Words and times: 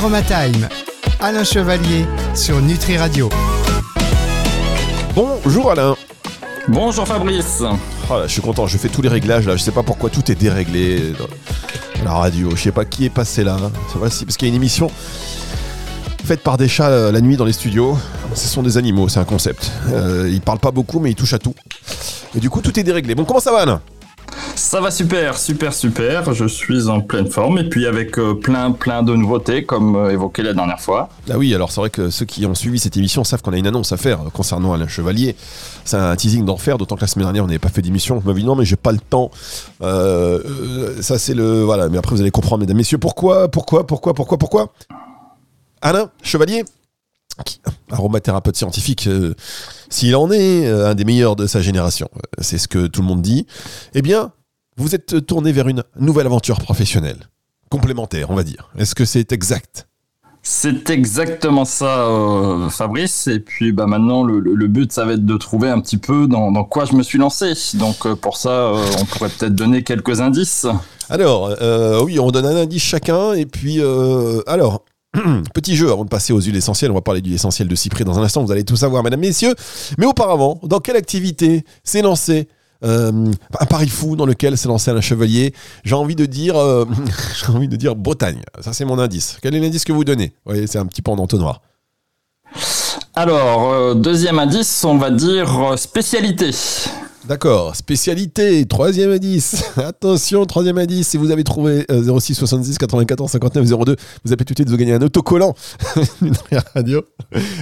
Aromatime. 0.00 0.66
Alain 1.20 1.44
Chevalier 1.44 2.06
sur 2.34 2.58
Nutri 2.62 2.96
Radio. 2.96 3.28
Bonjour 5.14 5.72
Alain. 5.72 5.94
Bonjour 6.68 7.06
Fabrice. 7.06 7.62
Oh 8.08 8.14
là, 8.14 8.26
je 8.26 8.32
suis 8.32 8.40
content, 8.40 8.66
je 8.66 8.78
fais 8.78 8.88
tous 8.88 9.02
les 9.02 9.10
réglages 9.10 9.46
là, 9.46 9.56
je 9.56 9.62
sais 9.62 9.72
pas 9.72 9.82
pourquoi 9.82 10.08
tout 10.08 10.32
est 10.32 10.36
déréglé 10.36 11.12
dans 11.98 12.04
la 12.04 12.14
radio, 12.14 12.48
je 12.56 12.62
sais 12.62 12.72
pas 12.72 12.86
qui 12.86 13.04
est 13.04 13.10
passé 13.10 13.44
là. 13.44 13.58
parce 14.00 14.24
qu'il 14.24 14.48
y 14.48 14.50
a 14.50 14.54
une 14.54 14.54
émission 14.54 14.90
faite 16.24 16.40
par 16.40 16.56
des 16.56 16.66
chats 16.66 16.88
euh, 16.88 17.12
la 17.12 17.20
nuit 17.20 17.36
dans 17.36 17.44
les 17.44 17.52
studios. 17.52 17.98
Ce 18.34 18.48
sont 18.48 18.62
des 18.62 18.78
animaux, 18.78 19.10
c'est 19.10 19.20
un 19.20 19.24
concept. 19.24 19.70
Euh, 19.92 20.30
ils 20.32 20.40
parlent 20.40 20.60
pas 20.60 20.70
beaucoup 20.70 20.98
mais 20.98 21.10
ils 21.10 21.14
touchent 21.14 21.34
à 21.34 21.38
tout. 21.38 21.54
Et 22.34 22.40
du 22.40 22.48
coup 22.48 22.62
tout 22.62 22.80
est 22.80 22.84
déréglé. 22.84 23.14
Bon 23.14 23.26
comment 23.26 23.40
ça 23.40 23.52
va 23.52 23.58
Alain? 23.58 23.82
Ça 24.54 24.80
va 24.80 24.90
super, 24.90 25.36
super, 25.38 25.72
super. 25.72 26.32
Je 26.34 26.46
suis 26.46 26.88
en 26.88 27.00
pleine 27.00 27.30
forme 27.30 27.58
et 27.58 27.68
puis 27.68 27.86
avec 27.86 28.18
euh, 28.18 28.34
plein, 28.34 28.72
plein 28.72 29.02
de 29.02 29.14
nouveautés 29.14 29.64
comme 29.64 29.96
euh, 29.96 30.10
évoqué 30.10 30.42
la 30.42 30.54
dernière 30.54 30.80
fois. 30.80 31.08
Ah 31.28 31.38
oui, 31.38 31.54
alors 31.54 31.72
c'est 31.72 31.80
vrai 31.80 31.90
que 31.90 32.10
ceux 32.10 32.24
qui 32.24 32.46
ont 32.46 32.54
suivi 32.54 32.78
cette 32.78 32.96
émission 32.96 33.24
savent 33.24 33.42
qu'on 33.42 33.52
a 33.52 33.58
une 33.58 33.66
annonce 33.66 33.92
à 33.92 33.96
faire 33.96 34.20
concernant 34.32 34.72
Alain 34.72 34.88
Chevalier. 34.88 35.36
C'est 35.84 35.96
un 35.96 36.14
teasing 36.16 36.44
d'enfer, 36.44 36.78
d'autant 36.78 36.96
que 36.96 37.00
la 37.00 37.06
semaine 37.06 37.26
dernière 37.26 37.44
on 37.44 37.46
n'avait 37.46 37.58
pas 37.58 37.68
fait 37.68 37.82
d'émission. 37.82 38.18
Vous 38.18 38.26
m'avez 38.26 38.40
dit 38.40 38.46
non, 38.46 38.56
mais 38.56 38.64
j'ai 38.64 38.76
pas 38.76 38.92
le 38.92 38.98
temps. 38.98 39.30
Euh, 39.82 41.00
ça 41.02 41.18
c'est 41.18 41.34
le 41.34 41.62
voilà. 41.62 41.88
Mais 41.88 41.98
après 41.98 42.14
vous 42.14 42.20
allez 42.20 42.30
comprendre, 42.30 42.60
mesdames, 42.60 42.76
messieurs, 42.76 42.98
pourquoi, 42.98 43.48
pourquoi, 43.50 43.86
pourquoi, 43.86 44.14
pourquoi, 44.14 44.38
pourquoi. 44.38 44.72
Alain 45.82 46.10
Chevalier, 46.22 46.64
aromathérapeute 47.90 48.56
scientifique, 48.56 49.08
s'il 49.88 50.14
en 50.14 50.30
est 50.30 50.68
un 50.68 50.94
des 50.94 51.04
meilleurs 51.04 51.36
de 51.36 51.46
sa 51.46 51.62
génération, 51.62 52.08
c'est 52.38 52.58
ce 52.58 52.68
que 52.68 52.86
tout 52.86 53.00
le 53.00 53.06
monde 53.06 53.22
dit, 53.22 53.46
eh 53.94 54.02
bien, 54.02 54.32
vous 54.80 54.94
êtes 54.94 55.26
tourné 55.26 55.52
vers 55.52 55.68
une 55.68 55.84
nouvelle 55.98 56.26
aventure 56.26 56.58
professionnelle, 56.58 57.28
complémentaire, 57.70 58.30
on 58.30 58.34
va 58.34 58.42
dire. 58.42 58.70
Est-ce 58.78 58.94
que 58.94 59.04
c'est 59.04 59.32
exact? 59.32 59.86
C'est 60.42 60.88
exactement 60.88 61.66
ça, 61.66 62.08
euh, 62.08 62.70
Fabrice. 62.70 63.26
Et 63.26 63.40
puis 63.40 63.72
bah, 63.72 63.86
maintenant, 63.86 64.24
le, 64.24 64.66
but, 64.68 64.90
ça 64.90 65.04
va 65.04 65.12
être 65.12 65.26
de 65.26 65.36
trouver 65.36 65.68
un 65.68 65.80
petit 65.80 65.98
peu 65.98 66.26
dans, 66.26 66.52
quoi 66.64 66.86
je 66.86 66.94
me 66.94 67.02
suis 67.02 67.18
lancé. 67.18 67.52
Donc 67.74 68.06
euh, 68.06 68.16
pour 68.16 68.38
ça, 68.38 68.50
euh, 68.50 68.82
on 68.98 69.04
pourrait 69.04 69.28
peut-être 69.28 69.54
donner 69.54 69.84
quelques 69.84 70.22
indices. 70.22 70.66
Alors, 71.10 71.50
oui, 72.02 72.18
on 72.18 72.30
donne 72.30 72.46
un 72.46 72.56
indice 72.56 72.82
chacun. 72.82 73.34
Et 73.34 73.44
puis, 73.44 73.82
alors, 74.46 74.84
petit 75.54 75.76
jeu 75.76 75.90
avant 75.90 76.04
de 76.04 76.08
passer 76.08 76.32
aux 76.32 76.40
huiles 76.40 76.56
essentielles. 76.56 76.90
On 76.90 76.94
va 76.94 77.02
parler 77.02 77.20
d'huile 77.20 77.34
essentielle 77.34 77.68
de 77.68 77.74
cyprès 77.74 78.04
dans 78.04 78.18
un 78.18 78.22
instant. 78.22 78.44
Vous 78.44 78.52
allez 78.52 78.64
tout 78.64 78.76
savoir, 78.76 79.02
mesdames, 79.02 79.20
messieurs. 79.20 79.54
Mais 79.98 80.06
auparavant, 80.06 80.58
dans 80.62 80.78
quelle 80.78 80.96
activité 80.96 81.64
s'est 81.84 82.02
lancé 82.02 82.48
euh, 82.82 83.32
un 83.58 83.66
pari 83.66 83.88
fou 83.88 84.16
dans 84.16 84.26
lequel 84.26 84.56
s'est 84.56 84.68
lancé 84.68 84.90
un 84.90 85.00
Chevalier. 85.00 85.54
J'ai 85.84 85.94
envie 85.94 86.16
de 86.16 86.26
dire, 86.26 86.56
euh, 86.56 86.84
j'ai 87.38 87.52
envie 87.52 87.68
de 87.68 87.76
dire 87.76 87.96
Bretagne. 87.96 88.42
Ça 88.60 88.72
c'est 88.72 88.84
mon 88.84 88.98
indice. 88.98 89.38
Quel 89.42 89.54
est 89.54 89.60
l'indice 89.60 89.84
que 89.84 89.92
vous 89.92 90.04
donnez? 90.04 90.32
Vous 90.44 90.52
voyez, 90.52 90.66
c'est 90.66 90.78
un 90.78 90.86
petit 90.86 91.02
peu 91.02 91.10
en 91.10 91.18
entonnoir. 91.18 91.62
Alors, 93.14 93.72
euh, 93.72 93.94
deuxième 93.94 94.38
indice, 94.38 94.84
on 94.84 94.96
va 94.96 95.10
dire 95.10 95.74
spécialité. 95.76 96.50
D'accord, 97.26 97.76
spécialité, 97.76 98.64
troisième 98.66 99.10
indice. 99.10 99.62
Attention, 99.76 100.46
troisième 100.46 100.78
indice, 100.78 101.08
si 101.08 101.16
vous 101.16 101.30
avez 101.30 101.44
trouvé 101.44 101.86
06 101.88 102.34
70 102.34 102.78
94 102.78 103.30
59 103.30 103.84
02, 103.84 103.96
vous 104.24 104.32
appelez 104.32 104.44
tout 104.44 104.54
de 104.54 104.58
suite, 104.58 104.70
vous 104.70 104.76
gagnez 104.76 104.94
un 104.94 105.02
autocollant 105.02 105.54
Nutri 106.22 106.56
Radio. 106.74 107.04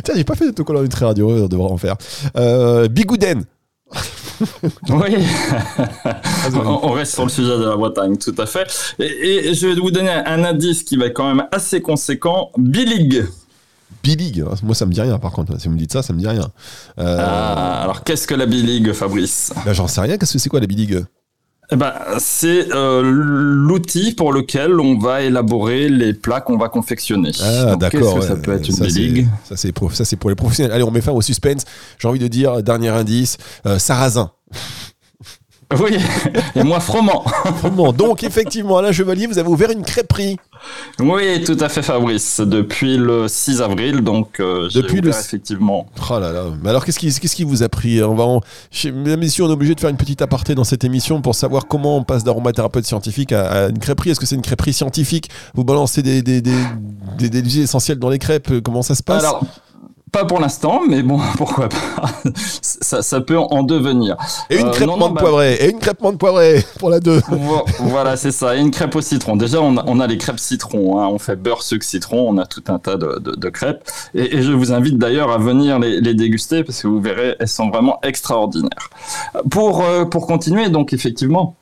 Tiens, 0.05 0.15
j'ai 0.17 0.25
pas 0.25 0.37
fait 0.37 0.47
d'autocollant 0.47 0.83
Nutri 0.83 1.05
Radio, 1.05 1.31
on 1.31 1.49
devrait 1.49 1.73
en 1.73 1.77
faire. 1.77 1.97
Bigouden, 2.89 3.45
oui, 4.91 5.17
on 6.55 6.93
reste 6.93 7.15
sur 7.15 7.25
le 7.25 7.31
sujet 7.31 7.59
de 7.59 7.65
la 7.65 7.77
Bretagne, 7.77 8.17
tout 8.17 8.35
à 8.39 8.47
fait. 8.47 8.95
Et, 8.99 9.53
je 9.55 9.67
vais 9.67 9.75
vous 9.75 9.91
donner 9.91 10.11
un 10.11 10.45
indice 10.45 10.83
qui 10.83 10.97
va 10.97 11.07
être 11.07 11.15
quand 11.15 11.35
même 11.35 11.47
assez 11.51 11.81
conséquent. 11.81 12.51
Bilig. 12.57 13.25
B-League, 14.05 14.45
moi 14.63 14.75
ça 14.75 14.87
me 14.87 14.93
dit 14.93 15.01
rien 15.01 15.19
par 15.19 15.33
contre, 15.33 15.59
si 15.61 15.67
vous 15.67 15.75
me 15.75 15.79
dites 15.79 15.93
ça, 15.93 16.03
ça 16.03 16.13
me 16.13 16.19
dit 16.19 16.29
rien. 16.29 16.49
Euh, 16.99 17.17
ah, 17.21 17.83
alors 17.83 18.05
qu'est-ce 18.05 18.27
que 18.27 18.35
la 18.35 18.47
B-League, 18.47 18.93
Fabrice? 18.93 19.53
Bah, 19.65 19.73
J'en 19.73 19.89
sais 19.89 20.01
rien, 20.01 20.17
qu'est-ce 20.17 20.35
que 20.35 20.39
c'est 20.39 20.49
quoi 20.49 20.61
la 20.61 20.67
B-League 20.67 21.05
eh 21.71 21.77
ben, 21.77 21.93
c'est 22.19 22.73
euh, 22.73 23.03
l'outil 23.05 24.13
pour 24.13 24.33
lequel 24.33 24.81
on 24.81 24.99
va 24.99 25.21
élaborer 25.21 25.91
les 25.91 26.15
plats 26.15 26.41
qu'on 26.41 26.57
va 26.57 26.71
confectionner. 26.71 27.31
Ah, 27.43 27.77
d'accord. 27.77 28.23
ça 28.23 28.37
peut 28.37 28.53
être 28.53 28.69
une 28.69 28.77
B-League 28.77 29.29
Ça, 29.45 29.57
c'est 29.57 29.73
pour, 29.73 29.93
pour 30.19 30.31
les 30.31 30.37
professionnels. 30.37 30.73
Allez, 30.73 30.85
on 30.85 30.91
met 30.91 31.03
fin 31.03 31.13
au 31.13 31.21
suspense. 31.21 31.65
J'ai 31.99 32.09
envie 32.09 32.19
de 32.19 32.29
dire, 32.29 32.63
dernier 32.63 32.89
indice, 32.89 33.37
euh, 33.67 33.79
sarrasin. 33.79 34.31
Oui, 35.77 35.99
et 36.55 36.63
moi 36.63 36.81
froment. 36.81 37.25
froment. 37.59 37.93
Donc 37.93 38.25
effectivement, 38.25 38.79
Alain 38.79 38.91
Chevalier, 38.91 39.27
vous 39.27 39.39
avez 39.39 39.49
ouvert 39.49 39.71
une 39.71 39.83
crêperie. 39.83 40.39
Oui, 40.99 41.45
tout 41.45 41.59
à 41.61 41.69
fait 41.69 41.83
Fabrice. 41.83 42.41
Depuis 42.41 42.97
le 42.97 43.29
6 43.29 43.61
avril, 43.61 44.01
donc 44.01 44.41
euh, 44.41 44.71
depuis 44.75 45.03
le 45.03 45.11
effectivement. 45.11 45.87
Oh 46.11 46.19
là 46.19 46.33
là. 46.33 46.45
Mais 46.63 46.71
alors 46.71 46.87
qu'est-ce 46.87 46.99
qui, 46.99 47.13
qu'est-ce 47.13 47.37
qui 47.37 47.45
vous 47.45 47.63
a 47.63 47.69
pris 47.69 48.03
On 48.03 48.15
va 48.15 48.25
en... 48.25 48.41
Mesdames 48.85 49.23
et 49.23 49.43
on 49.43 49.49
est 49.49 49.53
obligé 49.53 49.75
de 49.75 49.81
faire 49.81 49.91
une 49.91 49.99
petite 49.99 50.23
aparté 50.23 50.55
dans 50.55 50.65
cette 50.65 50.85
émission 50.85 51.21
pour 51.21 51.35
savoir 51.35 51.67
comment 51.67 51.99
on 51.99 52.03
passe 52.03 52.25
d'aromathérapeute 52.25 52.87
scientifique 52.87 53.33
à, 53.33 53.69
une 53.69 53.79
crêperie. 53.79 54.11
Est-ce 54.11 54.21
que 54.21 54.27
c'est 54.27 54.37
une 54.37 54.43
crêperie 54.43 54.73
scientifique? 54.73 55.29
Vous 55.55 55.65
balancez 55.65 56.03
des 56.03 56.23
des, 56.23 56.41
des, 56.41 56.53
des, 57.19 57.29
des, 57.29 57.61
essentiels 57.61 57.99
dans 57.99 58.09
les 58.09 58.19
crêpes? 58.19 58.63
Comment 58.63 58.83
ça 58.83 58.95
se 58.95 59.03
passe? 59.03 59.23
Alors, 59.23 59.45
pas 60.13 60.25
pour 60.25 60.41
l'instant, 60.41 60.83
mais 60.89 61.03
bon, 61.03 61.21
pourquoi 61.37 61.69
pas. 61.69 62.09
ça, 62.63 63.03
ça, 63.03 63.21
peut 63.21 63.39
en 63.39 63.63
devenir. 63.63 64.17
Et 64.51 64.59
une 64.59 64.69
euh, 64.69 64.71
crêpe 64.71 64.89
menthe 64.89 65.15
bah, 65.15 65.21
poivrée. 65.21 65.55
Et 65.55 65.71
une 65.71 65.79
crêpe 65.79 66.01
menthe 66.01 66.19
poivrée 66.19 66.65
pour 66.79 66.91
la 66.91 67.01
deux. 67.01 67.21
voilà, 67.81 68.17
c'est 68.17 68.31
ça. 68.31 68.57
Et 68.57 68.61
une 68.61 68.71
crêpe 68.71 68.95
au 68.97 69.01
citron. 69.01 69.37
Déjà, 69.37 69.61
on 69.61 69.77
a, 69.77 69.85
on 69.87 70.01
a 70.01 70.07
les 70.07 70.19
crêpes 70.19 70.41
citron. 70.41 71.01
Hein. 71.01 71.09
On 71.09 71.19
fait 71.19 71.37
beurre, 71.37 71.63
sucre, 71.63 71.85
citron. 71.85 72.29
On 72.29 72.39
a 72.39 72.47
tout 72.47 72.63
un 72.69 72.79
tas 72.79 72.97
de, 72.97 73.19
de, 73.19 73.35
de 73.37 73.49
crêpes. 73.49 73.83
Et, 74.15 74.37
et, 74.37 74.43
je 74.43 74.53
vous 74.53 74.73
invite 74.73 74.99
d'ailleurs 74.99 75.31
à 75.31 75.39
venir 75.39 75.79
les, 75.79 76.01
les, 76.01 76.15
déguster 76.15 76.65
parce 76.65 76.83
que 76.83 76.89
vous 76.89 77.01
verrez, 77.01 77.37
elles 77.39 77.49
sont 77.49 77.69
vraiment 77.71 77.99
extraordinaires. 78.03 78.91
Pour, 79.51 79.85
euh, 79.85 80.05
pour 80.05 80.27
continuer, 80.27 80.69
donc 80.71 80.93
effectivement, 80.93 81.57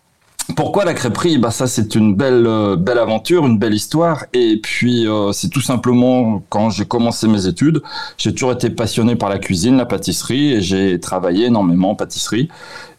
pourquoi 0.55 0.85
la 0.85 0.95
crêperie? 0.95 1.39
Bah 1.39 1.51
ça 1.51 1.67
c'est 1.67 1.97
une 1.97 2.15
belle 2.15 2.47
euh, 2.47 2.77
belle 2.77 2.99
aventure, 2.99 3.47
une 3.47 3.59
belle 3.59 3.75
histoire. 3.75 4.27
Et 4.33 4.61
puis 4.63 5.07
euh, 5.09 5.33
c'est 5.33 5.49
tout 5.49 5.61
simplement 5.61 6.43
quand 6.51 6.71
j'ai 6.71 6.85
commencé 6.85 7.27
mes 7.27 7.47
études, 7.47 7.83
j'ai 8.17 8.33
toujours 8.33 8.53
été 8.53 8.71
passionné 8.71 9.17
par 9.17 9.29
la 9.29 9.39
cuisine, 9.39 9.77
la 9.77 9.87
pâtisserie, 9.87 10.53
et 10.53 10.61
j'ai 10.61 11.01
travaillé 11.01 11.47
énormément 11.47 11.91
en 11.91 11.95
pâtisserie. 11.97 12.49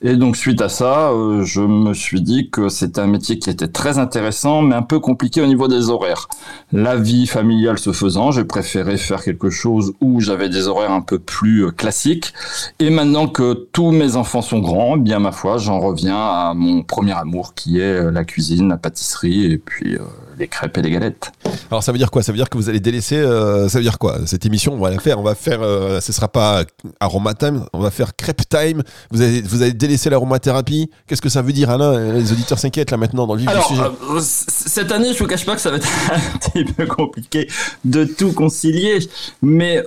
Et 0.01 0.15
donc 0.15 0.35
suite 0.35 0.61
à 0.61 0.69
ça, 0.69 1.09
euh, 1.09 1.43
je 1.43 1.61
me 1.61 1.93
suis 1.93 2.21
dit 2.21 2.49
que 2.51 2.69
c'était 2.69 3.01
un 3.01 3.07
métier 3.07 3.39
qui 3.39 3.49
était 3.49 3.67
très 3.67 3.97
intéressant, 3.97 4.61
mais 4.61 4.75
un 4.75 4.83
peu 4.83 4.99
compliqué 4.99 5.41
au 5.41 5.47
niveau 5.47 5.67
des 5.67 5.89
horaires. 5.89 6.27
La 6.71 6.97
vie 6.97 7.25
familiale 7.25 7.79
se 7.79 7.91
faisant, 7.93 8.31
j'ai 8.31 8.43
préféré 8.43 8.97
faire 8.97 9.23
quelque 9.23 9.49
chose 9.49 9.93
où 10.01 10.19
j'avais 10.19 10.49
des 10.49 10.67
horaires 10.67 10.91
un 10.91 11.01
peu 11.01 11.17
plus 11.17 11.71
classiques. 11.71 12.33
Et 12.79 12.89
maintenant 12.91 13.27
que 13.27 13.53
tous 13.71 13.91
mes 13.91 14.17
enfants 14.17 14.43
sont 14.43 14.59
grands, 14.59 14.97
eh 14.97 14.99
bien 14.99 15.17
ma 15.17 15.31
foi, 15.31 15.57
j'en 15.57 15.79
reviens 15.79 16.17
à 16.17 16.53
mon 16.53 16.83
premier 16.83 17.13
amour 17.13 17.36
qui 17.55 17.79
est 17.79 18.05
euh, 18.05 18.11
la 18.11 18.25
cuisine, 18.25 18.69
la 18.69 18.77
pâtisserie 18.77 19.45
et 19.45 19.57
puis 19.57 19.97
les 20.37 20.47
crêpes 20.47 20.77
et 20.77 20.81
les 20.81 20.91
galettes. 20.91 21.31
Alors 21.71 21.83
ça 21.83 21.91
veut 21.91 21.97
dire 21.97 22.11
quoi? 22.11 22.21
Ça 22.21 22.31
veut 22.31 22.37
dire 22.37 22.49
que 22.49 22.57
vous 22.57 22.69
allez 22.69 22.79
délaisser. 22.79 23.17
Euh, 23.17 23.67
ça 23.69 23.79
veut 23.79 23.83
dire 23.83 23.97
quoi? 23.97 24.19
Cette 24.25 24.45
émission, 24.45 24.73
on 24.73 24.79
va 24.79 24.89
la 24.91 24.99
faire. 24.99 25.19
On 25.19 25.23
va 25.23 25.35
faire. 25.35 25.61
Euh, 25.61 25.99
ce 25.99 26.13
sera 26.13 26.27
pas 26.27 26.63
aromatime. 26.99 27.65
On 27.73 27.79
va 27.79 27.91
faire 27.91 28.15
crêpe 28.15 28.47
time. 28.47 28.83
Vous 29.11 29.21
allez, 29.21 29.41
vous 29.41 29.61
allez 29.61 29.73
délaisser 29.73 30.09
l'aromathérapie. 30.09 30.89
Qu'est-ce 31.07 31.21
que 31.21 31.29
ça 31.29 31.41
veut 31.41 31.53
dire, 31.53 31.69
Alain? 31.69 32.13
Les 32.13 32.31
auditeurs 32.31 32.59
s'inquiètent 32.59 32.91
là 32.91 32.97
maintenant 32.97 33.27
dans 33.27 33.33
le 33.33 33.41
vif 33.41 33.49
du 33.49 33.61
sujet. 33.63 33.81
Euh, 33.81 34.19
cette 34.21 34.91
année, 34.91 35.13
je 35.13 35.19
vous 35.19 35.27
cache 35.27 35.45
pas 35.45 35.55
que 35.55 35.61
ça 35.61 35.71
va 35.71 35.77
être 35.77 35.87
un 36.11 36.37
petit 36.37 36.65
peu 36.65 36.85
compliqué 36.85 37.47
de 37.83 38.05
tout 38.05 38.31
concilier. 38.33 38.99
Mais 39.41 39.83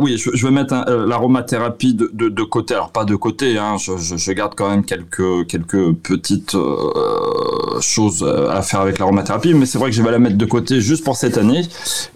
oui, 0.00 0.18
je, 0.18 0.30
je, 0.34 0.46
vais 0.46 0.52
mettre 0.52 0.74
l'aromathérapie 0.88 1.94
de, 1.94 2.10
de, 2.12 2.28
de, 2.28 2.42
côté. 2.42 2.74
Alors 2.74 2.90
pas 2.90 3.04
de 3.04 3.14
côté. 3.16 3.58
Hein, 3.58 3.76
je, 3.78 3.92
je, 3.96 4.32
garde 4.32 4.54
quand 4.56 4.68
même 4.68 4.84
quelques 4.84 5.46
quelques 5.46 5.92
petites 5.92 6.56
choses 7.80 8.24
à 8.50 8.62
faire 8.62 8.80
avec 8.80 8.98
l'aromathérapie. 8.98 9.54
Mais 9.54 9.66
c'est 9.66 9.78
que 9.88 9.94
je 9.94 10.02
vais 10.02 10.10
la 10.10 10.18
mettre 10.18 10.36
de 10.36 10.44
côté 10.44 10.80
juste 10.80 11.04
pour 11.04 11.16
cette 11.16 11.38
année. 11.38 11.62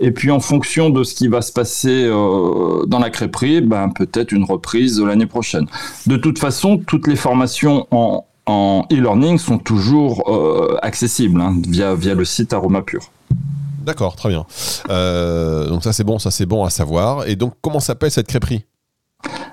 Et 0.00 0.10
puis 0.10 0.30
en 0.30 0.40
fonction 0.40 0.90
de 0.90 1.04
ce 1.04 1.14
qui 1.14 1.28
va 1.28 1.42
se 1.42 1.52
passer 1.52 2.04
euh, 2.04 2.84
dans 2.86 2.98
la 2.98 3.10
crêperie, 3.10 3.60
ben, 3.60 3.88
peut-être 3.90 4.32
une 4.32 4.44
reprise 4.44 5.00
l'année 5.00 5.26
prochaine. 5.26 5.66
De 6.06 6.16
toute 6.16 6.38
façon, 6.38 6.78
toutes 6.78 7.06
les 7.06 7.16
formations 7.16 7.86
en, 7.90 8.24
e-learning 8.90 9.36
sont 9.36 9.58
toujours 9.58 10.24
euh, 10.28 10.78
accessibles 10.80 11.38
hein, 11.38 11.54
via, 11.68 11.94
via 11.94 12.14
le 12.14 12.24
site 12.24 12.54
Aroma 12.54 12.80
Pur. 12.80 13.02
D'accord, 13.84 14.16
très 14.16 14.30
bien. 14.30 14.46
Euh, 14.88 15.68
donc 15.68 15.84
ça 15.84 15.92
c'est 15.92 16.04
bon, 16.04 16.18
ça 16.18 16.30
c'est 16.30 16.46
bon 16.46 16.64
à 16.64 16.70
savoir. 16.70 17.28
Et 17.28 17.36
donc 17.36 17.54
comment 17.60 17.80
s'appelle 17.80 18.10
cette 18.10 18.26
crêperie? 18.26 18.64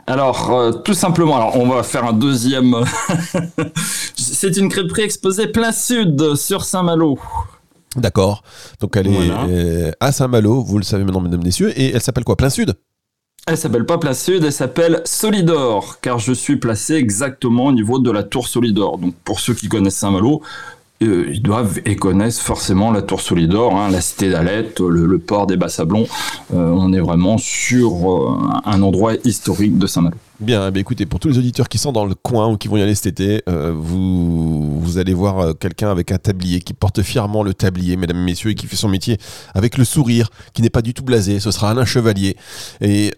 Alors, 0.07 0.81
tout 0.83 0.93
simplement, 0.93 1.35
alors 1.35 1.57
on 1.57 1.67
va 1.67 1.81
faire 1.81 2.05
un 2.05 2.13
deuxième. 2.13 2.75
C'est 4.15 4.57
une 4.57 4.69
crêperie 4.69 5.01
exposée 5.01 5.47
plein 5.47 5.71
sud 5.71 6.35
sur 6.35 6.63
Saint-Malo. 6.63 7.17
D'accord. 7.95 8.43
Donc 8.79 8.95
elle 8.97 9.07
est 9.07 9.31
euh, 9.31 9.91
à 9.99 10.11
Saint-Malo, 10.11 10.63
vous 10.63 10.77
le 10.77 10.83
savez 10.83 11.03
maintenant, 11.03 11.21
mesdames 11.21 11.43
messieurs. 11.43 11.77
Et 11.79 11.93
elle 11.93 12.01
s'appelle 12.01 12.23
quoi 12.23 12.35
Plein 12.35 12.49
Sud? 12.49 12.73
Elle 13.47 13.57
s'appelle 13.57 13.85
pas 13.85 13.99
Plein 13.99 14.13
Sud, 14.13 14.43
elle 14.43 14.51
s'appelle 14.51 15.01
Solidor, 15.05 15.99
car 16.01 16.17
je 16.17 16.33
suis 16.33 16.57
placé 16.57 16.95
exactement 16.95 17.65
au 17.67 17.71
niveau 17.71 17.99
de 17.99 18.09
la 18.09 18.23
tour 18.23 18.47
Solidor. 18.47 18.97
Donc 18.97 19.13
pour 19.23 19.39
ceux 19.39 19.53
qui 19.53 19.69
connaissent 19.69 19.97
Saint-Malo, 19.97 20.41
euh, 21.03 21.25
ils 21.29 21.41
doivent 21.41 21.79
et 21.85 21.97
connaissent 21.97 22.39
forcément 22.39 22.91
la 22.91 23.01
Tour 23.01 23.19
Solidor, 23.19 23.75
hein, 23.75 23.89
la 23.89 23.99
cité 23.99 24.29
d'Alette, 24.29 24.79
le, 24.79 25.19
port 25.19 25.45
des 25.45 25.57
Bas-Sablons. 25.57 26.07
Euh, 26.53 26.69
on 26.69 26.93
est 26.93 27.01
vraiment 27.01 27.37
sur 27.37 28.11
euh, 28.11 28.37
un 28.63 28.81
endroit 28.81 29.13
historique 29.25 29.77
de 29.77 29.87
Saint-Malo. 29.87 30.15
Bien, 30.41 30.69
bien, 30.69 30.81
écoutez, 30.81 31.05
pour 31.05 31.21
tous 31.21 31.29
les 31.29 31.37
auditeurs 31.37 31.69
qui 31.69 31.77
sont 31.77 31.93
dans 31.93 32.05
le 32.05 32.13
coin 32.13 32.49
ou 32.49 32.57
qui 32.57 32.67
vont 32.67 32.75
y 32.75 32.81
aller 32.81 32.93
cet 32.93 33.07
été, 33.07 33.41
vous, 33.47 34.81
vous 34.81 34.97
allez 34.97 35.13
voir 35.13 35.57
quelqu'un 35.57 35.89
avec 35.89 36.11
un 36.11 36.17
tablier 36.17 36.59
qui 36.59 36.73
porte 36.73 37.01
fièrement 37.03 37.41
le 37.41 37.53
tablier, 37.53 37.95
mesdames 37.95 38.17
et 38.17 38.25
messieurs, 38.25 38.51
et 38.51 38.55
qui 38.55 38.67
fait 38.67 38.75
son 38.75 38.89
métier 38.89 39.17
avec 39.53 39.77
le 39.77 39.85
sourire, 39.85 40.29
qui 40.53 40.61
n'est 40.61 40.69
pas 40.69 40.81
du 40.81 40.93
tout 40.93 41.03
blasé. 41.03 41.39
Ce 41.39 41.51
sera 41.51 41.69
Alain 41.69 41.85
Chevalier. 41.85 42.35
Et 42.81 43.13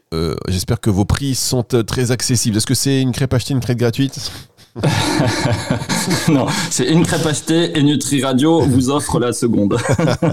j'espère 0.48 0.80
que 0.80 0.92
vos 0.92 1.06
prix 1.06 1.34
sont 1.34 1.64
très 1.64 2.12
accessibles. 2.12 2.58
Est-ce 2.58 2.68
que 2.68 2.75
c'est 2.75 3.02
une 3.02 3.12
crêpe 3.12 3.34
achetée, 3.34 3.54
une 3.54 3.62
crêpe 3.62 3.80
gratuite? 3.80 4.31
non, 6.29 6.45
c'est 6.69 6.85
une 6.85 7.06
crêpe 7.06 7.25
achetée 7.25 7.77
et 7.77 7.83
Nutri 7.83 8.24
Radio 8.24 8.62
vous 8.62 8.89
offre 8.89 9.19
la 9.19 9.33
seconde. 9.33 9.77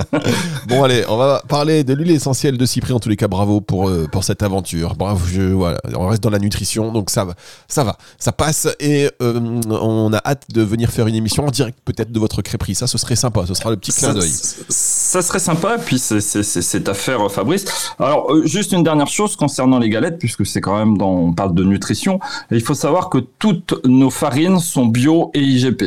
bon, 0.69 0.85
allez, 0.85 1.05
on 1.09 1.17
va 1.17 1.43
parler 1.49 1.85
de 1.85 1.95
l'huile 1.95 2.11
essentielle 2.11 2.59
de 2.59 2.67
Cyprien. 2.67 2.97
En 2.97 3.01
tous 3.01 3.09
les 3.09 3.17
cas, 3.17 3.29
bravo 3.29 3.61
pour, 3.61 3.89
euh, 3.89 4.07
pour 4.11 4.25
cette 4.25 4.43
aventure. 4.43 4.95
Bravo, 4.97 5.25
je, 5.27 5.41
voilà, 5.41 5.79
on 5.97 6.09
reste 6.09 6.23
dans 6.23 6.31
la 6.31 6.39
nutrition, 6.39 6.93
donc 6.93 7.11
ça 7.11 7.25
va, 7.25 7.35
ça 7.69 7.85
va, 7.85 7.97
ça 8.19 8.33
passe. 8.33 8.69
Et 8.81 9.09
euh, 9.23 9.61
on 9.71 10.13
a 10.13 10.21
hâte 10.25 10.45
de 10.53 10.63
venir 10.63 10.91
faire 10.91 11.07
une 11.07 11.15
émission 11.15 11.47
en 11.47 11.51
direct, 11.51 11.79
peut-être 11.85 12.13
de 12.13 12.19
votre 12.19 12.43
crêperie. 12.43 12.75
Ça, 12.75 12.87
ce 12.87 12.99
serait 12.99 13.17
sympa. 13.17 13.45
Ce 13.47 13.55
sera 13.55 13.71
le 13.71 13.77
petit 13.77 13.93
clin 13.93 14.13
d'œil. 14.13 14.31
Ça, 14.31 15.23
serait 15.23 15.39
sympa. 15.39 15.79
Puis 15.79 15.99
c'est 15.99 16.89
à 16.89 16.95
faire, 16.95 17.31
Fabrice. 17.31 17.65
Alors, 17.99 18.33
euh, 18.33 18.47
juste 18.47 18.73
une 18.73 18.83
dernière 18.83 19.09
chose 19.09 19.37
concernant 19.37 19.79
les 19.79 19.89
galettes, 19.89 20.19
puisque 20.19 20.45
c'est 20.45 20.61
quand 20.61 20.77
même 20.77 20.99
dans, 20.99 21.13
on 21.13 21.33
parle 21.33 21.55
de 21.55 21.65
nutrition. 21.65 22.21
il 22.51 22.61
faut 22.61 22.75
savoir 22.75 23.09
que 23.09 23.19
toutes 23.39 23.75
nos 23.85 24.11
farines 24.11 24.34
sont 24.61 24.87
bio 24.87 25.31
et 25.35 25.41
IGP. 25.41 25.85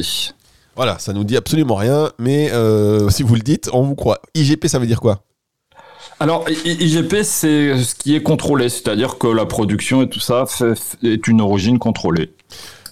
Voilà, 0.75 0.99
ça 0.99 1.13
nous 1.13 1.23
dit 1.23 1.35
absolument 1.35 1.75
rien, 1.75 2.11
mais 2.19 2.51
euh, 2.51 3.09
si 3.09 3.23
vous 3.23 3.33
le 3.35 3.41
dites, 3.41 3.69
on 3.73 3.81
vous 3.81 3.95
croit. 3.95 4.19
IGP, 4.35 4.67
ça 4.67 4.77
veut 4.79 4.85
dire 4.85 5.01
quoi? 5.01 5.23
Alors, 6.19 6.45
IGP, 6.49 7.23
c'est 7.23 7.77
ce 7.83 7.95
qui 7.95 8.15
est 8.15 8.23
contrôlé, 8.23 8.69
c'est-à-dire 8.69 9.17
que 9.17 9.27
la 9.27 9.45
production 9.45 10.01
et 10.01 10.09
tout 10.09 10.19
ça 10.19 10.45
est 11.03 11.27
une 11.27 11.41
origine 11.41 11.79
contrôlée. 11.79 12.31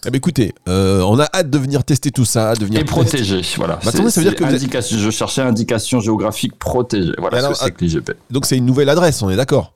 Eh 0.07 0.11
bien, 0.11 0.17
écoutez, 0.17 0.53
euh, 0.67 1.01
on 1.01 1.19
a 1.19 1.27
hâte 1.33 1.49
de 1.49 1.57
venir 1.57 1.83
tester 1.83 2.11
tout 2.11 2.25
ça, 2.25 2.53
de 2.53 2.65
venir 2.65 2.81
et 2.81 2.85
protéger. 2.85 3.41
Voilà. 3.57 3.79
Bah, 3.83 3.91
ça 3.91 4.01
veut 4.03 4.29
dire 4.29 4.35
que 4.35 4.45
je 4.47 5.09
cherchais 5.09 5.41
indication 5.41 5.99
géographique 5.99 6.57
protégée. 6.59 7.13
Voilà 7.17 7.53
ce 7.53 7.69
que 7.69 7.73
c'est 7.79 7.81
l'IGP. 7.81 8.11
Donc 8.29 8.45
c'est 8.45 8.57
une 8.57 8.65
nouvelle 8.67 8.89
adresse, 8.89 9.23
on 9.23 9.29
est 9.31 9.35
d'accord? 9.35 9.73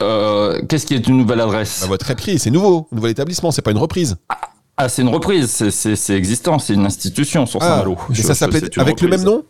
Euh, 0.00 0.60
Qu'est-ce 0.68 0.86
qui 0.86 0.94
est 0.94 1.06
une 1.08 1.18
nouvelle 1.18 1.40
adresse? 1.40 1.80
Bah, 1.82 1.88
Votre 1.88 2.10
épicerie, 2.10 2.38
c'est 2.38 2.50
nouveau, 2.50 2.86
un 2.92 2.96
nouvel 2.96 3.10
établissement, 3.10 3.50
c'est 3.50 3.62
pas 3.62 3.72
une 3.72 3.78
reprise. 3.78 4.16
Ah, 4.28 4.38
c'est 4.88 5.02
une 5.02 5.08
reprise, 5.08 5.68
c'est 5.70 6.16
existant, 6.16 6.58
c'est 6.58 6.74
une 6.74 6.86
institution 6.86 7.46
sur 7.46 7.62
Saint-Malo. 7.62 7.96
Ah, 7.98 8.12
et 8.12 8.22
ça 8.22 8.34
s'appelait 8.34 8.78
avec 8.78 9.00
le 9.00 9.08
même 9.08 9.22
nom 9.22 9.42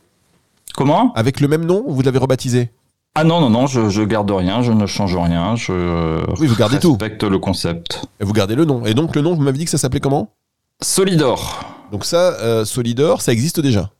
Comment? 0.75 1.13
Avec 1.15 1.41
le 1.41 1.49
même 1.49 1.65
nom, 1.65 1.85
vous 1.89 2.03
l'avez 2.03 2.19
rebaptisé? 2.19 2.71
Ah 3.17 3.25
non, 3.25 3.41
non, 3.41 3.51
non, 3.51 3.67
je, 3.67 3.89
je 3.89 4.03
garde 4.03 4.31
rien, 4.31 4.63
je 4.63 4.71
ne 4.71 4.87
change 4.87 5.17
rien, 5.17 5.57
je 5.57 6.23
oui, 6.41 6.47
vous 6.47 6.55
gardez 6.55 6.77
respecte 6.77 7.25
le 7.25 7.39
concept. 7.39 8.05
Et 8.21 8.25
vous 8.25 8.33
gardez 8.33 8.55
le 8.55 8.65
nom. 8.65 8.87
Et 8.87 8.95
donc 8.95 9.17
le 9.17 9.23
nom, 9.23 9.35
vous 9.35 9.43
m'avez 9.43 9.59
dit 9.59 9.65
que 9.65 9.71
ça 9.71 9.79
s'appelait 9.79 10.01
comment? 10.01 10.33
Solidor. 10.81 11.65
Donc 11.91 12.05
ça, 12.05 12.35
euh, 12.41 12.65
Solidor, 12.65 13.21
ça 13.21 13.33
existe 13.33 13.59
déjà 13.61 13.91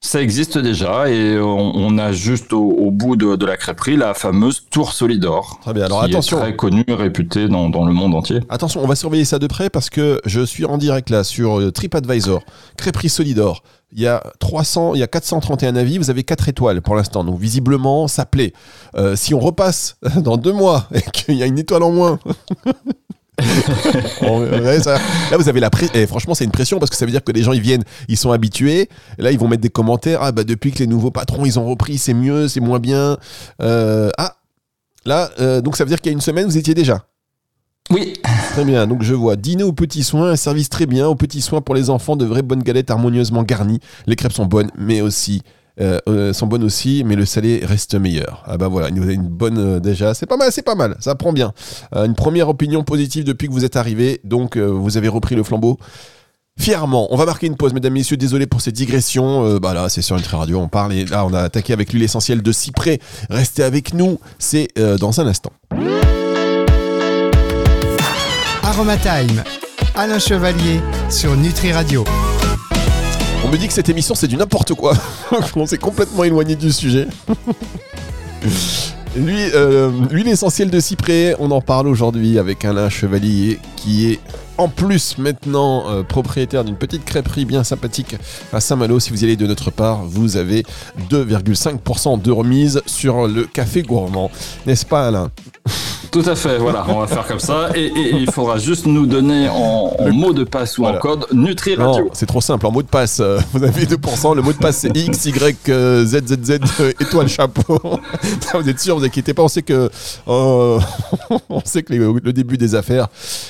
ça 0.00 0.22
existe 0.22 0.58
déjà 0.58 1.10
et 1.10 1.38
on, 1.40 1.98
a 1.98 2.12
juste 2.12 2.52
au, 2.52 2.90
bout 2.92 3.16
de, 3.16 3.44
la 3.44 3.56
crêperie 3.56 3.96
la 3.96 4.14
fameuse 4.14 4.64
Tour 4.70 4.92
Solidor. 4.92 5.58
Très 5.60 5.74
bien, 5.74 5.86
alors 5.86 6.04
qui 6.04 6.12
attention. 6.12 6.38
Est 6.38 6.40
très 6.42 6.56
connue 6.56 6.84
et 6.86 6.94
réputée 6.94 7.48
dans, 7.48 7.68
le 7.68 7.92
monde 7.92 8.14
entier. 8.14 8.40
Attention, 8.48 8.82
on 8.82 8.86
va 8.86 8.94
surveiller 8.94 9.24
ça 9.24 9.40
de 9.40 9.46
près 9.48 9.70
parce 9.70 9.90
que 9.90 10.20
je 10.24 10.40
suis 10.40 10.64
en 10.64 10.78
direct 10.78 11.10
là 11.10 11.24
sur 11.24 11.58
euh, 11.58 11.72
TripAdvisor, 11.72 12.42
crêperie 12.76 13.08
Solidor. 13.08 13.62
Il 13.92 14.00
y 14.00 14.06
a 14.06 14.22
300, 14.38 14.94
il 14.94 15.00
y 15.00 15.02
a 15.02 15.08
431 15.08 15.74
avis, 15.74 15.98
vous 15.98 16.10
avez 16.10 16.22
4 16.22 16.48
étoiles 16.48 16.80
pour 16.80 16.94
l'instant. 16.94 17.24
Donc 17.24 17.40
visiblement, 17.40 18.06
ça 18.06 18.24
plaît. 18.24 18.52
Euh, 18.94 19.16
si 19.16 19.34
on 19.34 19.40
repasse 19.40 19.96
dans 20.16 20.36
deux 20.36 20.52
mois 20.52 20.86
et 20.94 21.02
qu'il 21.10 21.34
y 21.34 21.42
a 21.42 21.46
une 21.46 21.58
étoile 21.58 21.82
en 21.82 21.90
moins, 21.90 22.20
là, 25.30 25.36
vous 25.36 25.48
avez 25.48 25.60
la 25.60 25.70
pression. 25.70 25.94
Et 25.94 26.06
franchement, 26.06 26.34
c'est 26.34 26.44
une 26.44 26.50
pression 26.50 26.78
parce 26.78 26.90
que 26.90 26.96
ça 26.96 27.04
veut 27.04 27.12
dire 27.12 27.22
que 27.22 27.32
les 27.32 27.42
gens, 27.42 27.52
ils 27.52 27.60
viennent, 27.60 27.84
ils 28.08 28.16
sont 28.16 28.32
habitués. 28.32 28.88
Là, 29.18 29.30
ils 29.30 29.38
vont 29.38 29.48
mettre 29.48 29.62
des 29.62 29.70
commentaires. 29.70 30.20
Ah, 30.22 30.32
bah, 30.32 30.44
depuis 30.44 30.72
que 30.72 30.78
les 30.78 30.86
nouveaux 30.86 31.10
patrons, 31.10 31.44
ils 31.44 31.58
ont 31.58 31.66
repris, 31.66 31.98
c'est 31.98 32.14
mieux, 32.14 32.48
c'est 32.48 32.60
moins 32.60 32.80
bien. 32.80 33.16
Euh, 33.62 34.10
ah, 34.18 34.36
là, 35.04 35.30
euh, 35.40 35.60
donc 35.60 35.76
ça 35.76 35.84
veut 35.84 35.88
dire 35.88 36.00
qu'il 36.00 36.10
y 36.10 36.14
a 36.14 36.16
une 36.16 36.20
semaine, 36.20 36.46
vous 36.46 36.58
étiez 36.58 36.74
déjà? 36.74 37.04
Oui. 37.90 38.14
Très 38.52 38.64
bien. 38.64 38.86
Donc 38.86 39.02
je 39.02 39.14
vois 39.14 39.36
dîner 39.36 39.62
aux 39.62 39.72
petits 39.72 40.04
soins, 40.04 40.30
un 40.30 40.36
service 40.36 40.68
très 40.68 40.86
bien, 40.86 41.08
aux 41.08 41.14
petits 41.14 41.40
soins 41.40 41.60
pour 41.60 41.74
les 41.74 41.90
enfants, 41.90 42.16
de 42.16 42.24
vraies 42.24 42.42
bonnes 42.42 42.62
galettes 42.62 42.90
harmonieusement 42.90 43.44
garnies. 43.44 43.80
Les 44.06 44.16
crêpes 44.16 44.32
sont 44.32 44.46
bonnes, 44.46 44.70
mais 44.76 45.00
aussi 45.00 45.42
euh, 45.80 45.98
euh, 46.08 46.32
sont 46.32 46.46
bonnes 46.46 46.64
aussi, 46.64 47.02
mais 47.06 47.14
le 47.14 47.24
salé 47.24 47.60
reste 47.64 47.94
meilleur. 47.94 48.42
Ah 48.46 48.56
bah 48.56 48.68
voilà, 48.68 48.88
il 48.88 48.94
nous 48.94 49.08
a 49.08 49.12
une 49.12 49.28
bonne 49.28 49.58
euh, 49.58 49.80
déjà. 49.80 50.14
C'est 50.14 50.26
pas 50.26 50.36
mal, 50.36 50.50
c'est 50.50 50.62
pas 50.62 50.74
mal, 50.74 50.96
ça 51.00 51.14
prend 51.14 51.32
bien. 51.32 51.52
une 51.94 52.14
première 52.14 52.48
opinion 52.48 52.82
positive 52.82 53.24
depuis 53.24 53.48
que 53.48 53.52
vous 53.52 53.64
êtes 53.64 53.76
arrivé, 53.76 54.20
donc 54.24 54.56
vous 54.56 54.96
avez 54.96 55.08
repris 55.08 55.34
le 55.34 55.42
flambeau. 55.42 55.78
Fièrement, 56.58 57.06
on 57.10 57.16
va 57.16 57.24
marquer 57.24 57.46
une 57.46 57.56
pause, 57.56 57.72
mesdames, 57.72 57.92
messieurs. 57.92 58.16
Désolé 58.16 58.46
pour 58.46 58.60
cette 58.60 58.74
digression. 58.74 59.58
bah 59.60 59.74
là, 59.74 59.88
c'est 59.88 60.02
sur 60.02 60.16
une 60.16 60.22
très 60.22 60.36
radio, 60.36 60.58
on 60.58 60.66
parle. 60.66 60.92
Et 60.92 61.04
là, 61.04 61.24
on 61.24 61.32
a 61.32 61.42
attaqué 61.42 61.72
avec 61.72 61.92
l'huile 61.92 62.02
essentielle 62.02 62.42
de 62.42 62.50
cyprès. 62.50 62.98
Restez 63.30 63.62
avec 63.62 63.94
nous, 63.94 64.18
c'est 64.40 64.68
dans 64.98 65.20
un 65.20 65.26
instant. 65.28 65.52
Aroma 68.64 68.96
Time, 68.96 69.42
Alain 69.94 70.18
Chevalier 70.18 70.80
sur 71.10 71.36
Nutri 71.36 71.72
Radio. 71.72 72.04
On 73.44 73.48
me 73.48 73.56
dit 73.56 73.66
que 73.66 73.72
cette 73.72 73.88
émission 73.88 74.14
c'est 74.14 74.28
du 74.28 74.36
n'importe 74.36 74.74
quoi. 74.74 74.94
on 75.56 75.66
s'est 75.66 75.78
complètement 75.78 76.24
éloigné 76.24 76.56
du 76.56 76.72
sujet. 76.72 77.06
Lui, 79.16 79.38
euh, 79.54 79.90
l'huile 80.10 80.28
essentielle 80.28 80.70
de 80.70 80.78
cyprès, 80.80 81.34
on 81.38 81.50
en 81.50 81.60
parle 81.60 81.88
aujourd'hui 81.88 82.38
avec 82.38 82.64
Alain 82.64 82.88
Chevalier 82.88 83.58
qui 83.74 84.12
est 84.12 84.20
en 84.58 84.68
plus 84.68 85.18
maintenant 85.18 85.88
euh, 85.88 86.02
propriétaire 86.02 86.62
d'une 86.62 86.76
petite 86.76 87.04
crêperie 87.04 87.44
bien 87.44 87.64
sympathique 87.64 88.16
à 88.52 88.60
Saint-Malo. 88.60 89.00
Si 89.00 89.10
vous 89.10 89.22
y 89.22 89.24
allez 89.24 89.36
de 89.36 89.46
notre 89.46 89.70
part, 89.70 90.04
vous 90.04 90.36
avez 90.36 90.62
2,5% 91.10 92.20
de 92.20 92.30
remise 92.30 92.82
sur 92.86 93.26
le 93.26 93.44
café 93.44 93.82
gourmand. 93.82 94.30
N'est-ce 94.66 94.84
pas 94.84 95.08
Alain? 95.08 95.30
Tout 96.10 96.22
à 96.26 96.34
fait, 96.34 96.58
voilà, 96.58 96.84
on 96.88 97.00
va 97.00 97.06
faire 97.06 97.26
comme 97.26 97.38
ça. 97.38 97.70
Et, 97.74 97.90
il 98.12 98.30
faudra 98.30 98.58
juste 98.58 98.86
nous 98.86 99.06
donner 99.06 99.48
en, 99.48 100.12
mot 100.12 100.32
de 100.32 100.44
passe 100.44 100.78
ou 100.78 100.86
en 100.86 100.98
code 100.98 101.26
Nutri 101.32 101.74
Radio. 101.74 102.10
C'est 102.12 102.26
trop 102.26 102.40
simple, 102.40 102.66
en 102.66 102.72
mot 102.72 102.82
de 102.82 102.88
passe, 102.88 103.20
euh, 103.20 103.38
vous 103.52 103.62
avez 103.62 103.84
2%, 103.84 104.34
le 104.34 104.42
mot 104.42 104.52
de 104.52 104.58
passe 104.58 104.78
c'est 104.78 104.96
X, 104.96 105.26
Y, 105.26 105.68
euh, 105.68 106.04
Z, 106.04 106.26
Z, 106.26 106.44
Z, 106.44 106.58
étoile 107.00 107.28
chapeau. 107.28 107.80
vous 108.54 108.68
êtes 108.68 108.80
sûr, 108.80 108.98
vous 108.98 109.04
inquiétez 109.04 109.34
pas, 109.34 109.42
on 109.42 109.48
sait 109.48 109.62
que, 109.62 109.90
on 110.26 110.80
sait 111.64 111.82
que 111.82 111.92
le 111.92 112.32
début 112.32 112.58
des 112.58 112.74
affaires, 112.74 113.08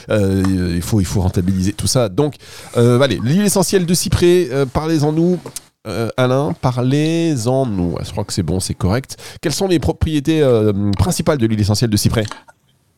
il 0.09 0.83
faut 0.83 1.01
il 1.01 1.07
faut 1.07 1.21
rentabiliser 1.21 1.73
tout 1.73 1.87
ça. 1.87 2.09
Donc, 2.09 2.35
euh, 2.77 3.01
allez, 3.01 3.19
l'huile 3.23 3.45
essentielle 3.45 3.87
de 3.87 3.95
cyprès, 3.95 4.49
euh, 4.51 4.67
parlez-en 4.67 5.13
nous. 5.13 5.39
Euh, 5.87 6.11
Alain, 6.17 6.55
parlez-en 6.61 7.67
nous. 7.67 7.97
Je 8.05 8.11
crois 8.11 8.25
que 8.25 8.33
c'est 8.33 8.43
bon, 8.43 8.61
c'est 8.61 8.75
correct. 8.75 9.17
Quelles 9.41 9.55
sont 9.55 9.69
les 9.69 9.79
propriétés 9.79 10.43
principales 10.99 11.39
de 11.39 11.47
l'huile 11.47 11.61
essentielle 11.61 11.91
de 11.91 11.97
cyprès? 11.97 12.25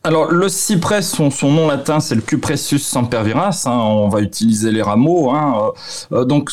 Alors 0.02 0.32
le 0.32 0.48
cyprès, 0.48 1.02
son, 1.02 1.30
nom 1.42 1.68
latin, 1.68 2.00
c'est 2.00 2.14
le 2.14 2.22
Cupressus 2.22 2.78
sempervirens. 2.78 3.66
Hein, 3.66 3.72
on 3.72 4.08
va 4.08 4.22
utiliser 4.22 4.70
les 4.70 4.80
rameaux. 4.80 5.30
Hein, 5.30 5.72
euh, 6.12 6.20
euh, 6.20 6.24
donc 6.24 6.50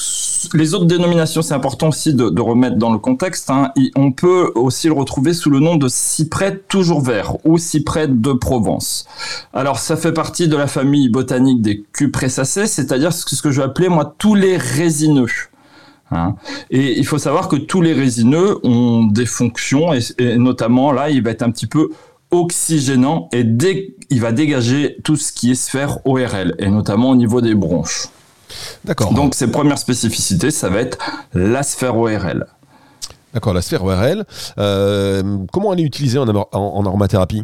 les 0.53 0.73
autres 0.73 0.85
dénominations, 0.85 1.41
c'est 1.41 1.53
important 1.53 1.87
aussi 1.87 2.13
de, 2.13 2.41
remettre 2.41 2.75
dans 2.75 2.91
le 2.91 2.99
contexte. 2.99 3.49
Hein. 3.49 3.71
on 3.95 4.11
peut 4.11 4.51
aussi 4.55 4.87
le 4.87 4.93
retrouver 4.93 5.33
sous 5.33 5.49
le 5.49 5.59
nom 5.59 5.77
de 5.77 5.87
cyprès 5.87 6.57
toujours 6.67 6.99
vert 6.99 7.37
ou 7.45 7.57
cyprès 7.57 8.09
de 8.09 8.33
Provence. 8.33 9.05
Alors 9.53 9.79
ça 9.79 9.95
fait 9.95 10.11
partie 10.11 10.49
de 10.49 10.57
la 10.57 10.67
famille 10.67 11.07
botanique 11.07 11.61
des 11.61 11.85
Cupressacées, 11.93 12.67
c'est-à-dire 12.67 13.13
ce 13.13 13.41
que 13.41 13.51
je 13.51 13.61
vais 13.61 13.67
appeler 13.67 13.87
moi 13.87 14.13
tous 14.17 14.35
les 14.35 14.57
résineux. 14.57 15.27
Et 16.69 16.97
il 16.97 17.05
faut 17.05 17.17
savoir 17.17 17.49
que 17.49 17.57
tous 17.57 17.81
les 17.81 17.91
résineux 17.93 18.65
ont 18.65 19.03
des 19.03 19.25
fonctions 19.25 19.93
et, 19.93 19.99
et, 20.19 20.37
notamment 20.37 20.93
là, 20.93 21.09
il 21.09 21.21
va 21.21 21.31
être 21.31 21.43
un 21.43 21.51
petit 21.51 21.67
peu 21.67 21.89
oxygénant 22.31 23.29
et 23.31 23.45
il 24.09 24.21
va 24.21 24.31
dégager 24.31 24.97
tout 25.03 25.15
ce 25.15 25.31
qui 25.31 25.51
est 25.51 25.55
sphère 25.55 25.99
ORL 26.05 26.55
et 26.59 26.69
notamment 26.69 27.11
au 27.11 27.15
niveau 27.15 27.41
des 27.41 27.55
bronches. 27.55 28.07
D'accord. 28.85 29.13
Donc 29.13 29.35
ses 29.35 29.51
premières 29.51 29.77
spécificités, 29.77 30.51
ça 30.51 30.69
va 30.69 30.79
être 30.79 30.97
la 31.33 31.63
sphère 31.63 31.97
ORL. 31.97 32.47
D'accord, 33.33 33.53
la 33.53 33.61
sphère 33.61 33.83
ORL. 33.83 34.25
Euh, 34.57 35.37
comment 35.51 35.73
elle 35.73 35.81
est 35.81 35.83
utilisée 35.83 36.17
en, 36.17 36.27
en, 36.27 36.85
aromathérapie? 36.85 37.43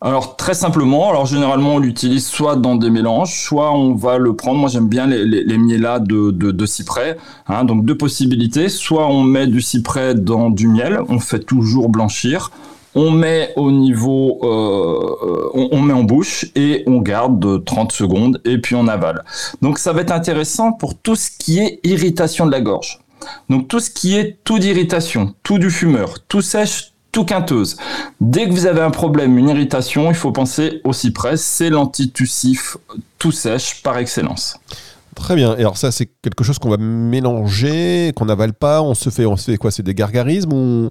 Alors 0.00 0.36
très 0.36 0.52
simplement, 0.52 1.08
alors 1.08 1.24
généralement 1.24 1.76
on 1.76 1.78
l'utilise 1.78 2.26
soit 2.26 2.56
dans 2.56 2.76
des 2.76 2.90
mélanges, 2.90 3.42
soit 3.42 3.72
on 3.72 3.94
va 3.94 4.18
le 4.18 4.36
prendre. 4.36 4.58
Moi 4.60 4.68
j'aime 4.68 4.88
bien 4.88 5.06
les, 5.06 5.24
les, 5.24 5.58
mielas 5.58 6.00
de, 6.00 6.30
de, 6.30 6.66
cyprès. 6.66 7.16
Hein. 7.48 7.64
donc 7.64 7.86
deux 7.86 7.96
possibilités. 7.96 8.68
Soit 8.68 9.06
on 9.06 9.22
met 9.22 9.46
du 9.46 9.62
cyprès 9.62 10.14
dans 10.14 10.50
du 10.50 10.68
miel, 10.68 11.00
on 11.08 11.18
fait 11.18 11.38
toujours 11.38 11.88
blanchir, 11.88 12.50
on 12.94 13.10
met 13.10 13.52
au 13.56 13.70
niveau, 13.70 14.38
euh, 14.42 15.50
on, 15.54 15.68
on, 15.72 15.80
met 15.80 15.92
en 15.92 16.04
bouche 16.04 16.46
et 16.54 16.84
on 16.86 17.00
garde 17.00 17.64
30 17.64 17.92
secondes 17.92 18.40
et 18.44 18.58
puis 18.58 18.74
on 18.74 18.88
avale. 18.88 19.24
Donc 19.62 19.78
ça 19.78 19.92
va 19.92 20.02
être 20.02 20.12
intéressant 20.12 20.72
pour 20.72 20.96
tout 20.96 21.16
ce 21.16 21.30
qui 21.30 21.58
est 21.58 21.80
irritation 21.84 22.46
de 22.46 22.52
la 22.52 22.60
gorge. 22.60 23.00
Donc 23.48 23.68
tout 23.68 23.80
ce 23.80 23.90
qui 23.90 24.16
est 24.16 24.38
tout 24.44 24.58
d'irritation, 24.58 25.34
tout 25.42 25.58
du 25.58 25.70
fumeur, 25.70 26.18
tout 26.28 26.42
sèche, 26.42 26.92
tout 27.12 27.24
quinteuse. 27.24 27.76
Dès 28.20 28.46
que 28.46 28.50
vous 28.50 28.66
avez 28.66 28.80
un 28.80 28.90
problème, 28.90 29.38
une 29.38 29.48
irritation, 29.48 30.10
il 30.10 30.16
faut 30.16 30.32
penser 30.32 30.80
au 30.84 30.92
cyprès. 30.92 31.36
C'est 31.36 31.70
l'antitussif 31.70 32.76
tout 33.18 33.32
sèche 33.32 33.82
par 33.82 33.98
excellence. 33.98 34.58
Très 35.14 35.36
bien. 35.36 35.56
Et 35.56 35.60
alors 35.60 35.76
ça, 35.76 35.92
c'est 35.92 36.10
quelque 36.22 36.42
chose 36.42 36.58
qu'on 36.58 36.70
va 36.70 36.76
mélanger, 36.76 38.12
qu'on 38.16 38.24
n'avale 38.24 38.52
pas. 38.52 38.82
On 38.82 38.94
se 38.94 39.10
fait, 39.10 39.26
on 39.26 39.36
se 39.36 39.52
fait 39.52 39.56
quoi? 39.56 39.70
C'est 39.70 39.84
des 39.84 39.94
gargarismes 39.94 40.52
ou 40.52 40.90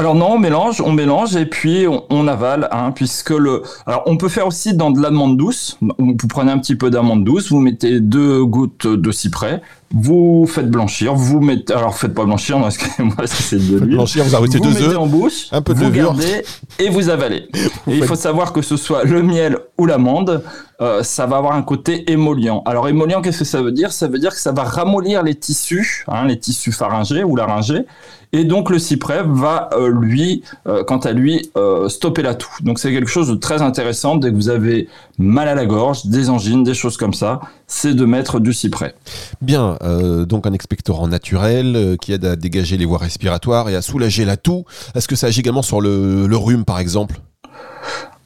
alors 0.00 0.14
non, 0.14 0.32
on 0.32 0.38
mélange, 0.38 0.80
on 0.80 0.92
mélange 0.92 1.36
et 1.36 1.44
puis 1.44 1.84
on, 1.86 2.26
avale, 2.26 2.70
hein, 2.72 2.90
puisque 2.90 3.28
le. 3.28 3.62
Alors 3.84 4.02
on 4.06 4.16
peut 4.16 4.30
faire 4.30 4.46
aussi 4.46 4.72
dans 4.72 4.90
de 4.90 4.98
l'amande 4.98 5.36
douce. 5.36 5.76
Vous 5.98 6.26
prenez 6.26 6.50
un 6.50 6.56
petit 6.56 6.74
peu 6.74 6.88
d'amande 6.88 7.22
douce, 7.22 7.50
vous 7.50 7.60
mettez 7.60 8.00
deux 8.00 8.42
gouttes 8.46 8.86
de 8.86 9.12
cyprès, 9.12 9.60
vous 9.92 10.46
faites 10.48 10.70
blanchir, 10.70 11.14
vous 11.14 11.40
mettez. 11.40 11.72
Alors 11.72 11.96
faites 11.96 12.14
pas 12.14 12.24
blanchir, 12.24 12.58
non, 12.58 12.66
excusez-moi, 12.66 13.16
c'est 13.26 13.56
de 13.56 13.78
l'huile. 13.78 13.96
Blanchir, 13.96 14.24
vous 14.24 14.36
arrêtez 14.36 14.60
deux 14.60 14.70
mettez 14.70 14.96
en 14.96 15.06
bouche, 15.06 15.48
un 15.50 15.62
peu 15.62 15.74
de 15.74 15.80
vous 15.80 15.90
gardez 15.90 16.44
et 16.78 16.88
vous 16.90 17.08
avalez. 17.08 17.48
et 17.88 17.96
il 17.96 18.04
faut 18.04 18.14
savoir 18.14 18.52
que 18.52 18.62
ce 18.62 18.76
soit 18.76 19.04
le 19.04 19.22
miel 19.22 19.58
ou 19.78 19.86
l'amande, 19.86 20.44
euh, 20.80 21.02
ça 21.02 21.26
va 21.26 21.38
avoir 21.38 21.54
un 21.54 21.62
côté 21.62 22.10
émollient. 22.10 22.62
Alors 22.66 22.88
émollient, 22.88 23.20
qu'est-ce 23.22 23.40
que 23.40 23.44
ça 23.44 23.62
veut 23.62 23.72
dire? 23.72 23.90
Ça 23.90 24.06
veut 24.06 24.18
dire 24.18 24.30
que 24.30 24.40
ça 24.40 24.52
va 24.52 24.62
ramollir 24.62 25.22
les 25.24 25.34
tissus, 25.34 26.04
hein, 26.06 26.26
les 26.26 26.38
tissus 26.38 26.72
pharyngés 26.72 27.24
ou 27.24 27.34
laryngés, 27.34 27.84
et 28.32 28.44
donc 28.44 28.70
le 28.70 28.78
cyprès 28.78 29.22
va 29.26 29.70
euh, 29.72 29.88
lui, 29.88 30.42
euh, 30.68 30.84
quant 30.84 30.98
à 30.98 31.12
lui, 31.12 31.50
euh, 31.56 31.88
stopper 31.88 32.22
la 32.22 32.34
toux. 32.34 32.50
Donc 32.62 32.78
c'est 32.78 32.92
quelque 32.92 33.10
chose 33.10 33.28
de 33.28 33.34
très 33.34 33.60
intéressant 33.60 34.16
dès 34.16 34.30
que 34.30 34.36
vous 34.36 34.48
avez 34.48 34.88
mal 35.18 35.48
à 35.48 35.54
la 35.54 35.66
gorge, 35.66 36.06
des 36.06 36.30
angines, 36.30 36.62
des 36.62 36.74
choses 36.74 36.96
comme 36.96 37.12
ça, 37.12 37.40
c'est 37.70 37.94
de 37.94 38.04
mettre 38.04 38.40
du 38.40 38.52
cyprès. 38.52 38.94
Bien, 39.40 39.78
euh, 39.82 40.26
donc 40.26 40.46
un 40.46 40.52
expectorant 40.52 41.08
naturel 41.08 41.76
euh, 41.76 41.96
qui 41.96 42.12
aide 42.12 42.24
à 42.24 42.36
dégager 42.36 42.76
les 42.76 42.84
voies 42.84 42.98
respiratoires 42.98 43.68
et 43.70 43.76
à 43.76 43.80
soulager 43.80 44.24
la 44.24 44.36
toux. 44.36 44.64
Est-ce 44.94 45.08
que 45.08 45.16
ça 45.16 45.28
agit 45.28 45.40
également 45.40 45.62
sur 45.62 45.80
le, 45.80 46.26
le 46.26 46.36
rhume 46.36 46.64
par 46.64 46.78
exemple? 46.78 47.20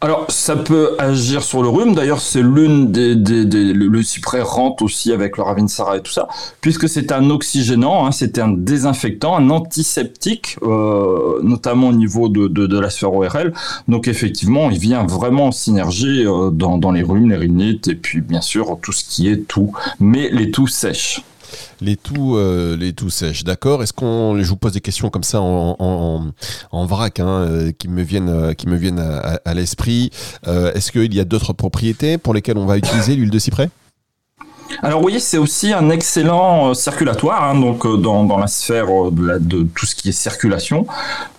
Alors, 0.00 0.26
ça 0.28 0.54
peut 0.56 0.96
agir 0.98 1.42
sur 1.42 1.62
le 1.62 1.68
rhume. 1.68 1.94
D'ailleurs, 1.94 2.20
c'est 2.20 2.42
l'une 2.42 2.92
des, 2.92 3.14
le, 3.14 4.02
cyprès 4.02 4.42
rentre 4.42 4.82
aussi 4.82 5.12
avec 5.12 5.38
le 5.38 5.42
ravinsara 5.42 5.96
et 5.96 6.02
tout 6.02 6.12
ça, 6.12 6.28
puisque 6.60 6.90
c'est 6.90 7.10
un 7.10 7.30
oxygénant, 7.30 8.04
hein, 8.06 8.10
c'est 8.12 8.38
un 8.38 8.48
désinfectant, 8.48 9.36
un 9.36 9.48
antiseptique, 9.48 10.58
euh, 10.62 11.40
notamment 11.42 11.88
au 11.88 11.92
niveau 11.92 12.28
de, 12.28 12.78
la 12.78 12.90
sphère 12.90 13.14
ORL. 13.14 13.54
Donc, 13.88 14.06
effectivement, 14.06 14.68
il 14.70 14.78
vient 14.78 15.06
vraiment 15.06 15.46
en 15.46 15.52
synergie 15.52 16.26
euh, 16.26 16.50
dans, 16.50 16.76
dans 16.76 16.92
les 16.92 17.02
rhumes, 17.02 17.30
les 17.30 17.36
rhinites, 17.36 17.88
et 17.88 17.94
puis 17.94 18.20
bien 18.20 18.42
sûr 18.42 18.78
tout 18.82 18.92
ce 18.92 19.04
qui 19.04 19.28
est 19.28 19.46
tout, 19.48 19.72
mais 20.00 20.28
les 20.28 20.50
toux 20.50 20.66
sèches. 20.66 21.22
Les 21.80 21.96
toux, 21.96 22.37
euh, 22.37 22.76
les 22.76 22.92
sèches, 23.08 23.44
d'accord? 23.44 23.82
Est-ce 23.82 23.92
qu'on, 23.92 24.37
je 24.38 24.49
vous 24.49 24.56
pose 24.56 24.73
des 24.73 24.80
questions 24.80 25.11
comme 25.11 25.23
ça 25.23 25.40
en, 25.40 26.87
vrac, 26.87 27.20
hein, 27.20 27.26
euh, 27.26 27.73
qui 27.73 27.88
me 27.88 28.02
viennent, 28.02 28.28
euh, 28.28 28.52
qui 28.52 28.68
me 28.68 28.76
viennent 28.76 29.00
à, 29.00 29.54
l'esprit. 29.54 30.11
Euh, 30.46 30.73
Est-ce 30.73 30.92
qu'il 30.92 31.14
y 31.14 31.20
a 31.20 31.25
d'autres 31.25 31.52
propriétés 31.52 32.18
pour 32.18 32.34
lesquelles 32.34 32.58
on 32.58 32.66
va 32.66 32.76
utiliser 32.76 33.14
l'huile 33.16 33.30
de 33.30 33.38
cyprès? 33.38 33.70
Alors 34.82 35.02
oui, 35.02 35.20
c'est 35.20 35.38
aussi 35.38 35.73
un 35.73 35.90
excellent 35.90 36.75
circulatoire, 36.75 37.44
hein, 37.44 37.61
donc 37.61 37.87
dans, 38.00 38.25
dans 38.25 38.38
la 38.38 38.46
sphère 38.46 38.87
de, 39.11 39.38
de 39.38 39.62
tout 39.62 39.87
ce 39.87 39.94
qui 39.94 40.08
est 40.08 40.12
circulation. 40.12 40.87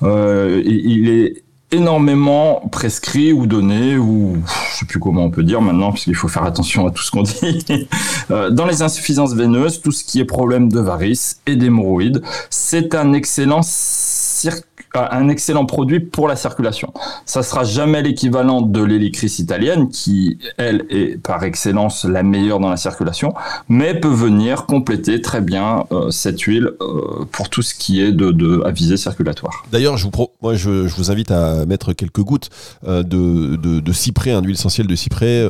Il 0.01 1.09
est 1.09 1.44
énormément 1.75 2.61
prescrit 2.71 3.31
ou 3.33 3.45
donné, 3.47 3.97
ou 3.97 4.37
je 4.71 4.77
sais 4.79 4.85
plus 4.85 4.99
comment 4.99 5.23
on 5.25 5.29
peut 5.29 5.43
dire 5.43 5.61
maintenant, 5.61 5.91
puisqu'il 5.91 6.15
faut 6.15 6.27
faire 6.27 6.43
attention 6.43 6.87
à 6.87 6.91
tout 6.91 7.01
ce 7.03 7.11
qu'on 7.11 7.23
dit. 7.41 7.87
Euh, 8.31 8.49
dans 8.49 8.65
les 8.65 8.81
insuffisances 8.81 9.33
veineuses, 9.33 9.81
tout 9.81 9.91
ce 9.91 10.03
qui 10.03 10.19
est 10.19 10.25
problème 10.25 10.69
de 10.71 10.79
varices 10.79 11.41
et 11.45 11.55
d'hémorroïdes, 11.55 12.21
c'est 12.49 12.95
un 12.95 13.13
excellent 13.13 13.61
cir- 13.61 14.53
euh, 14.55 14.74
un 14.95 15.29
excellent 15.29 15.65
produit 15.65 15.99
pour 15.99 16.27
la 16.27 16.35
circulation. 16.35 16.93
Ça 17.25 17.43
sera 17.43 17.63
jamais 17.63 18.01
l'équivalent 18.01 18.61
de 18.61 18.83
l'hélicris 18.83 19.35
italienne, 19.39 19.89
qui, 19.89 20.37
elle, 20.57 20.85
est 20.89 21.21
par 21.21 21.43
excellence 21.43 22.05
la 22.05 22.23
meilleure 22.23 22.59
dans 22.59 22.69
la 22.69 22.77
circulation, 22.77 23.33
mais 23.69 23.99
peut 23.99 24.07
venir 24.07 24.65
compléter 24.65 25.21
très 25.21 25.41
bien 25.41 25.85
euh, 25.91 26.09
cette 26.11 26.41
huile 26.41 26.71
euh, 26.81 27.25
pour 27.31 27.49
tout 27.49 27.61
ce 27.61 27.73
qui 27.73 28.01
est 28.01 28.11
de, 28.11 28.31
de 28.31 28.61
à 28.65 28.71
visée 28.71 28.97
circulatoire. 28.97 29.65
D'ailleurs, 29.71 29.97
je 29.97 30.07
vous, 30.07 30.53
je, 30.53 30.87
je 30.87 30.95
vous 30.95 31.11
invite 31.11 31.31
à 31.31 31.65
mettre 31.65 31.93
quelques 31.93 32.21
gouttes 32.21 32.49
euh, 32.87 33.03
de, 33.03 33.55
de, 33.55 33.93
cyprès, 33.93 34.31
hein, 34.31 34.41
d'huile 34.41 34.55
essentielle 34.55 34.87
de 34.87 34.95
cyprès. 34.95 35.49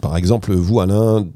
Par 0.00 0.16
exemple, 0.16 0.52
vous, 0.52 0.80
Alain, 0.80 1.26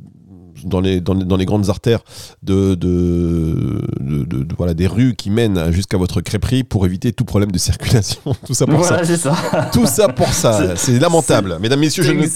dans 0.64 0.81
les, 0.81 1.00
dans 1.00 1.14
les, 1.14 1.25
dans 1.25 1.37
les 1.37 1.45
grandes 1.47 1.69
artères 1.71 2.00
de, 2.42 2.75
de, 2.75 3.83
de- 4.00 4.25
de- 4.25 4.45
de- 4.45 4.54
voilà, 4.57 4.75
des 4.75 4.87
rues 4.87 5.14
qui 5.16 5.31
mènent 5.31 5.71
jusqu'à 5.73 5.97
votre 5.97 6.21
crêperie 6.21 6.64
pour 6.64 6.87
éviter 6.87 7.12
tout 7.12 7.25
problème 7.25 7.50
de 7.52 7.59
circulation. 7.59 8.21
Tout 8.47 8.54
ça 8.54 8.66
pour 8.66 8.78
Voilà, 8.78 9.04
ça. 9.04 9.16
ça. 9.16 9.71
Tout 9.73 9.87
ça 9.87 10.09
pour 10.09 10.28
ça. 10.33 10.76
C'est- 10.76 10.99
lamentable. 10.99 11.59
Mesdames, 11.61 11.81
messieurs, 11.81 12.02
je 12.02 12.12
ne 12.12 12.26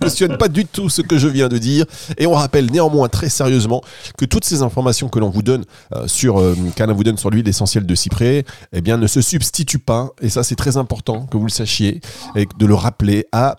questionne 0.00 0.36
pas 0.36 0.48
du 0.48 0.64
tout 0.66 0.88
ce 0.88 1.02
que 1.02 1.18
je 1.18 1.28
viens 1.28 1.48
de 1.48 1.58
dire. 1.58 1.84
Et 2.18 2.26
on 2.26 2.32
rappelle 2.34 2.70
néanmoins 2.70 3.08
très 3.08 3.28
sérieusement 3.28 3.82
que 4.18 4.24
toutes 4.24 4.44
ces 4.44 4.62
informations 4.62 5.08
que 5.08 5.18
l'on 5.18 5.30
vous 5.30 5.42
donne 5.42 5.64
euh, 5.94 6.06
sur, 6.06 6.38
euh, 6.40 6.54
qu'Alain 6.76 6.92
vous 6.92 7.04
donne 7.04 7.18
sur 7.18 7.30
l'huile 7.30 7.48
essentielle 7.48 7.86
de 7.86 7.94
cyprès, 7.94 8.44
eh 8.72 8.80
bien, 8.80 8.96
ne 8.96 9.06
se 9.06 9.20
substituent 9.20 9.78
pas. 9.78 10.10
Et 10.20 10.28
ça, 10.28 10.42
c'est 10.42 10.54
très 10.56 10.76
important 10.76 11.26
que 11.26 11.36
vous 11.36 11.44
le 11.46 11.50
sachiez 11.50 12.00
et 12.36 12.46
de 12.58 12.66
le 12.66 12.74
rappeler 12.74 13.26
à 13.32 13.56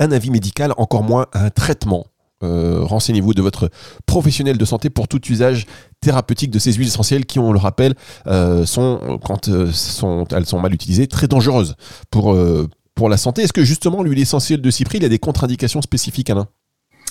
un 0.00 0.10
avis 0.12 0.30
médical, 0.30 0.72
encore 0.76 1.02
moins 1.02 1.26
à 1.32 1.44
un 1.44 1.50
traitement. 1.50 2.06
Euh, 2.44 2.80
Renseignez-vous 2.82 3.34
de 3.34 3.42
votre 3.42 3.70
professionnel 4.06 4.58
de 4.58 4.64
santé 4.64 4.90
pour 4.90 5.08
tout 5.08 5.20
usage 5.26 5.66
thérapeutique 6.00 6.50
de 6.50 6.58
ces 6.58 6.72
huiles 6.72 6.86
essentielles 6.86 7.26
qui, 7.26 7.38
on 7.38 7.52
le 7.52 7.58
rappelle, 7.58 7.94
euh, 8.26 8.64
sont, 8.64 9.18
quand 9.24 9.48
euh, 9.48 9.72
elles 10.30 10.46
sont 10.46 10.60
mal 10.60 10.72
utilisées, 10.72 11.06
très 11.08 11.26
dangereuses 11.26 11.74
pour, 12.10 12.36
pour 12.94 13.08
la 13.08 13.16
santé. 13.16 13.42
Est-ce 13.42 13.52
que 13.52 13.64
justement 13.64 14.02
l'huile 14.02 14.20
essentielle 14.20 14.60
de 14.60 14.70
cyprès, 14.70 14.98
il 14.98 15.04
a 15.04 15.08
des 15.08 15.18
contre-indications 15.18 15.82
spécifiques, 15.82 16.30
Alain? 16.30 16.46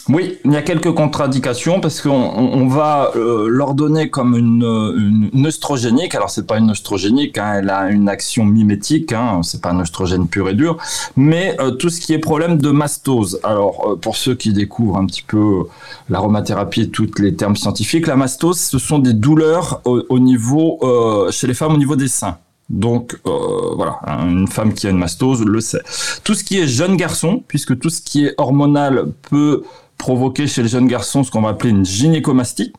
Oui, 0.09 0.37
il 0.45 0.53
y 0.53 0.55
a 0.55 0.61
quelques 0.61 0.93
contre-indications 0.93 1.81
parce 1.81 2.01
qu'on 2.01 2.11
on, 2.11 2.67
va 2.67 3.11
euh, 3.17 3.47
l'ordonner 3.49 4.09
comme 4.09 4.37
une, 4.37 5.29
une, 5.33 5.45
œstrogénique. 5.45 6.15
Alors 6.15 6.29
c'est 6.29 6.47
pas 6.47 6.57
une 6.57 6.71
œstrogénique, 6.71 7.37
hein, 7.37 7.55
elle 7.59 7.69
a 7.69 7.89
une 7.89 8.07
action 8.07 8.45
mimétique. 8.45 9.11
Hein, 9.11 9.41
c'est 9.43 9.61
pas 9.61 9.71
un 9.71 9.79
œstrogène 9.81 10.27
pur 10.27 10.47
et 10.47 10.53
dur, 10.53 10.77
mais 11.17 11.57
euh, 11.59 11.71
tout 11.71 11.89
ce 11.89 11.99
qui 11.99 12.13
est 12.13 12.19
problème 12.19 12.57
de 12.57 12.71
mastose. 12.71 13.39
Alors 13.43 13.91
euh, 13.91 13.95
pour 13.97 14.15
ceux 14.15 14.35
qui 14.35 14.53
découvrent 14.53 14.97
un 14.97 15.05
petit 15.05 15.23
peu 15.23 15.65
l'aromathérapie 16.09 16.81
et 16.81 16.89
tous 16.89 17.11
les 17.19 17.35
termes 17.35 17.57
scientifiques, 17.57 18.07
la 18.07 18.15
mastose, 18.15 18.59
ce 18.59 18.79
sont 18.79 18.99
des 18.99 19.13
douleurs 19.13 19.81
au, 19.83 20.03
au 20.07 20.19
niveau 20.19 20.79
euh, 20.83 21.31
chez 21.31 21.47
les 21.47 21.53
femmes 21.53 21.73
au 21.73 21.77
niveau 21.77 21.97
des 21.97 22.07
seins. 22.07 22.37
Donc 22.69 23.17
euh, 23.25 23.75
voilà, 23.75 23.99
une 24.27 24.47
femme 24.47 24.73
qui 24.73 24.87
a 24.87 24.89
une 24.89 24.97
mastose 24.97 25.43
le 25.43 25.61
sait. 25.61 25.81
Tout 26.23 26.33
ce 26.33 26.43
qui 26.43 26.59
est 26.59 26.67
jeune 26.67 26.97
garçon, 26.97 27.43
puisque 27.47 27.79
tout 27.79 27.89
ce 27.89 28.01
qui 28.01 28.25
est 28.25 28.33
hormonal 28.37 29.05
peut 29.29 29.63
provoquer 29.97 30.47
chez 30.47 30.63
les 30.63 30.69
jeunes 30.69 30.87
garçons 30.87 31.23
ce 31.23 31.31
qu'on 31.31 31.41
va 31.41 31.49
appeler 31.49 31.71
une 31.71 31.85
gynécomastie, 31.85 32.73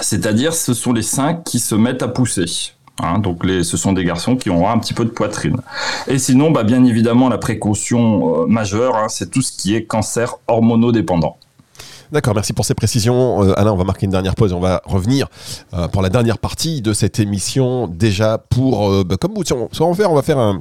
c'est-à-dire 0.00 0.54
ce 0.54 0.74
sont 0.74 0.92
les 0.92 1.02
seins 1.02 1.34
qui 1.34 1.58
se 1.58 1.74
mettent 1.74 2.02
à 2.02 2.08
pousser. 2.08 2.72
Hein, 3.02 3.18
donc 3.18 3.44
les, 3.44 3.64
ce 3.64 3.76
sont 3.76 3.92
des 3.92 4.04
garçons 4.04 4.36
qui 4.36 4.50
ont 4.50 4.68
un 4.68 4.78
petit 4.78 4.94
peu 4.94 5.04
de 5.04 5.10
poitrine. 5.10 5.56
Et 6.06 6.18
sinon, 6.18 6.52
bah, 6.52 6.62
bien 6.62 6.84
évidemment, 6.84 7.28
la 7.28 7.38
précaution 7.38 8.42
euh, 8.42 8.46
majeure, 8.46 8.96
hein, 8.96 9.08
c'est 9.08 9.30
tout 9.30 9.42
ce 9.42 9.50
qui 9.50 9.74
est 9.74 9.84
cancer 9.84 10.36
hormonodépendant. 10.46 11.36
D'accord, 12.12 12.34
merci 12.34 12.52
pour 12.52 12.64
ces 12.64 12.74
précisions. 12.74 13.42
Euh, 13.42 13.58
Alain, 13.58 13.72
on 13.72 13.76
va 13.76 13.82
marquer 13.82 14.06
une 14.06 14.12
dernière 14.12 14.36
pause 14.36 14.52
et 14.52 14.54
on 14.54 14.60
va 14.60 14.80
revenir 14.84 15.26
euh, 15.72 15.88
pour 15.88 16.02
la 16.02 16.08
dernière 16.08 16.38
partie 16.38 16.82
de 16.82 16.92
cette 16.92 17.18
émission. 17.18 17.88
Déjà 17.88 18.38
pour, 18.38 19.04
bah, 19.04 19.16
comme 19.16 19.34
vous, 19.34 19.42
on, 19.52 19.68
on 19.80 19.90
va 19.90 19.96
faire, 19.96 20.12
on 20.12 20.14
va 20.14 20.22
faire 20.22 20.38
un, 20.38 20.60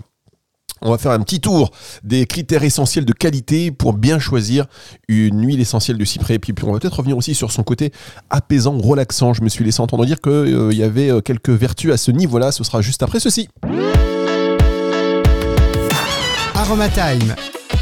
on 0.83 0.91
va 0.91 0.97
faire 0.97 1.11
un 1.11 1.19
petit 1.19 1.39
tour 1.39 1.71
des 2.03 2.25
critères 2.25 2.63
essentiels 2.63 3.05
de 3.05 3.13
qualité 3.13 3.71
pour 3.71 3.93
bien 3.93 4.19
choisir 4.19 4.65
une 5.07 5.45
huile 5.45 5.61
essentielle 5.61 5.97
de 5.97 6.05
cyprès. 6.05 6.35
Et 6.35 6.39
puis, 6.39 6.53
puis 6.53 6.65
on 6.65 6.73
va 6.73 6.79
peut-être 6.79 6.97
revenir 6.97 7.17
aussi 7.17 7.33
sur 7.33 7.51
son 7.51 7.63
côté 7.63 7.91
apaisant, 8.29 8.77
relaxant. 8.77 9.33
Je 9.33 9.41
me 9.41 9.49
suis 9.49 9.63
laissé 9.63 9.81
entendre 9.81 10.05
dire 10.05 10.19
qu'il 10.21 10.73
y 10.73 10.83
avait 10.83 11.09
euh, 11.09 11.21
quelques 11.21 11.49
vertus 11.49 11.91
à 11.91 11.97
ce 11.97 12.11
niveau-là. 12.11 12.51
Ce 12.51 12.63
sera 12.63 12.81
juste 12.81 13.01
après 13.03 13.19
ceci. 13.19 13.47
Aromatime, 16.55 17.35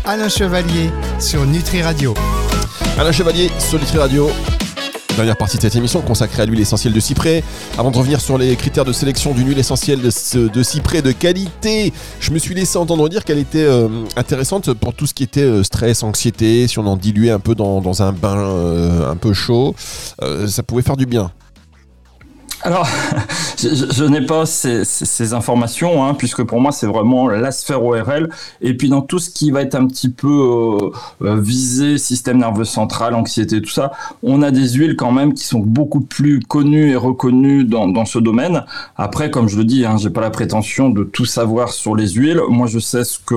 Alain 0.05 0.29
Chevalier 0.29 0.89
sur 1.19 1.45
Nutri 1.45 1.81
Radio. 1.81 2.13
Alain 2.97 3.11
Chevalier, 3.11 3.49
Solitary 3.59 3.97
Radio. 3.99 4.29
Dernière 5.21 5.37
partie 5.37 5.57
de 5.57 5.61
cette 5.61 5.75
émission 5.75 6.01
consacrée 6.01 6.41
à 6.41 6.45
l'huile 6.47 6.61
essentielle 6.61 6.93
de 6.93 6.99
cyprès. 6.99 7.43
Avant 7.77 7.91
de 7.91 7.97
revenir 7.97 8.19
sur 8.19 8.39
les 8.39 8.55
critères 8.55 8.85
de 8.85 8.91
sélection 8.91 9.35
d'une 9.35 9.49
huile 9.49 9.59
essentielle 9.59 10.01
de, 10.01 10.63
cyprès 10.63 11.03
de 11.03 11.11
qualité, 11.11 11.93
je 12.19 12.31
me 12.31 12.39
suis 12.39 12.55
laissé 12.55 12.79
entendre 12.79 13.07
dire 13.07 13.23
qu'elle 13.23 13.37
était 13.37 13.63
euh, 13.63 13.87
intéressante 14.15 14.73
pour 14.73 14.95
tout 14.95 15.05
ce 15.05 15.13
qui 15.13 15.21
était 15.21 15.41
euh, 15.41 15.61
stress, 15.61 16.01
anxiété, 16.01 16.67
si 16.67 16.79
on 16.79 16.87
en 16.87 16.97
diluait 16.97 17.29
un 17.29 17.37
peu 17.37 17.53
dans, 17.53 18.01
un 18.01 18.13
bain 18.13 18.35
euh, 18.35 19.11
un 19.11 19.15
peu 19.15 19.31
chaud, 19.31 19.75
ça 20.47 20.63
pouvait 20.63 20.81
faire 20.81 20.97
du 20.97 21.05
bien. 21.05 21.31
Alors, 22.63 22.87
je, 23.57 24.03
n'ai 24.05 24.21
pas 24.21 24.45
ces, 24.45 25.33
informations, 25.33 26.05
hein, 26.05 26.13
puisque 26.13 26.43
pour 26.43 26.59
moi, 26.61 26.71
c'est 26.71 26.85
vraiment 26.85 27.27
la 27.27 27.51
sphère 27.51 27.83
ORL. 27.83 28.29
Et 28.61 28.75
puis, 28.75 28.89
dans 28.89 29.01
tout 29.01 29.19
ce 29.19 29.29
qui 29.29 29.51
va 29.51 29.61
être 29.61 29.75
un 29.75 29.87
petit 29.87 30.09
peu 30.09 30.27
euh, 30.27 31.25
euh, 31.25 31.39
visé, 31.39 31.97
système 31.97 32.37
nerveux 32.37 32.65
central, 32.65 33.15
anxiété, 33.15 33.61
tout 33.61 33.69
ça, 33.69 33.91
on 34.21 34.41
a 34.41 34.51
des 34.51 34.69
huiles 34.69 34.95
quand 34.95 35.11
même 35.11 35.33
qui 35.33 35.43
sont 35.43 35.59
beaucoup 35.59 36.01
plus 36.01 36.39
connues 36.39 36.91
et 36.91 36.95
reconnues 36.95 37.63
dans, 37.63 38.05
ce 38.05 38.19
domaine. 38.19 38.63
Après, 38.97 39.31
comme 39.31 39.47
je 39.47 39.57
le 39.57 39.63
dis, 39.63 39.85
hein, 39.85 39.97
j'ai 39.97 40.09
pas 40.09 40.21
la 40.21 40.31
prétention 40.31 40.89
de 40.89 41.03
tout 41.03 41.25
savoir 41.25 41.69
sur 41.69 41.95
les 41.95 42.09
huiles. 42.09 42.41
Moi, 42.49 42.67
je 42.67 42.79
sais 42.79 43.03
ce 43.03 43.19
que 43.19 43.35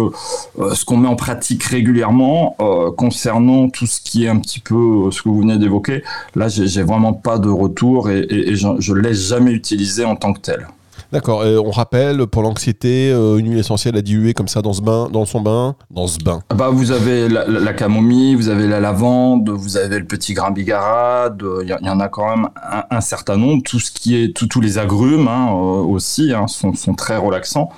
euh, 0.58 0.74
ce 0.74 0.84
qu'on 0.84 0.96
met 0.96 1.08
en 1.08 1.16
pratique 1.16 1.62
régulièrement 1.64 2.56
concernant 2.96 3.68
tout 3.68 3.86
ce 3.86 4.00
qui 4.00 4.24
est 4.24 4.28
un 4.28 4.38
petit 4.38 4.60
peu 4.60 5.10
ce 5.10 5.22
que 5.22 5.28
vous 5.28 5.40
venez 5.40 5.58
d'évoquer. 5.58 6.02
Là, 6.34 6.48
j'ai 6.48 6.82
vraiment 6.82 7.12
pas 7.12 7.38
de 7.38 7.48
retour 7.48 8.10
et, 8.10 8.54
je 8.54 8.92
laisse 8.92 9.13
jamais 9.14 9.52
utilisé 9.52 10.04
en 10.04 10.16
tant 10.16 10.32
que 10.32 10.40
tel. 10.40 10.68
D'accord. 11.12 11.44
on 11.44 11.70
rappelle 11.70 12.26
pour 12.26 12.42
l'anxiété, 12.42 13.12
euh, 13.12 13.36
une 13.36 13.48
huile 13.48 13.58
essentielle 13.58 13.96
à 13.96 14.02
diluer 14.02 14.34
comme 14.34 14.48
ça 14.48 14.62
dans 14.62 14.72
ce 14.72 14.82
bain, 14.82 15.08
dans 15.12 15.24
son 15.24 15.40
bain, 15.40 15.76
dans 15.88 16.08
ce 16.08 16.18
bain. 16.18 16.40
Bah 16.52 16.70
vous 16.72 16.90
avez 16.90 17.28
la, 17.28 17.72
camomille, 17.72 18.34
vous 18.34 18.48
avez 18.48 18.66
la 18.66 18.80
lavande, 18.80 19.48
vous 19.48 19.76
avez 19.76 20.00
le 20.00 20.06
petit 20.06 20.34
grain 20.34 20.50
bigarade. 20.50 21.40
Il 21.62 21.68
y, 21.68 21.88
en 21.88 22.00
a 22.00 22.08
quand 22.08 22.36
même 22.36 22.48
un, 22.90 23.00
certain 23.00 23.36
nombre. 23.36 23.62
Tout 23.62 23.78
ce 23.78 23.92
qui 23.92 24.16
est 24.16 24.36
tous 24.36 24.60
les 24.60 24.78
agrumes 24.78 25.28
hein, 25.28 25.50
euh, 25.50 25.84
aussi 25.84 26.32
hein, 26.32 26.48
sont, 26.48 26.74
sont, 26.74 26.94
très 26.94 27.16
relaxants. 27.16 27.70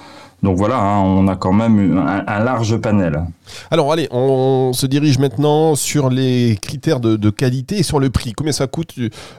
Donc 0.43 0.57
voilà, 0.57 0.79
hein, 0.79 1.01
on 1.01 1.29
a 1.29 1.37
quand 1.37 1.53
même 1.53 1.99
un, 1.99 2.45
large 2.45 2.77
panel. 2.77 3.25
Alors 3.71 3.93
allez, 3.93 4.07
on 4.11 4.73
se 4.75 4.87
dirige 4.87 5.19
maintenant 5.19 5.75
sur 5.75 6.11
les 6.11 6.59
critères 6.61 7.01
de, 7.01 7.31
qualité 7.31 7.79
et 7.79 7.83
sur 7.83 8.01
le 8.01 8.11
prix. 8.11 8.33
Combien 8.33 8.53
ça 8.53 8.67
coûte 8.67 8.95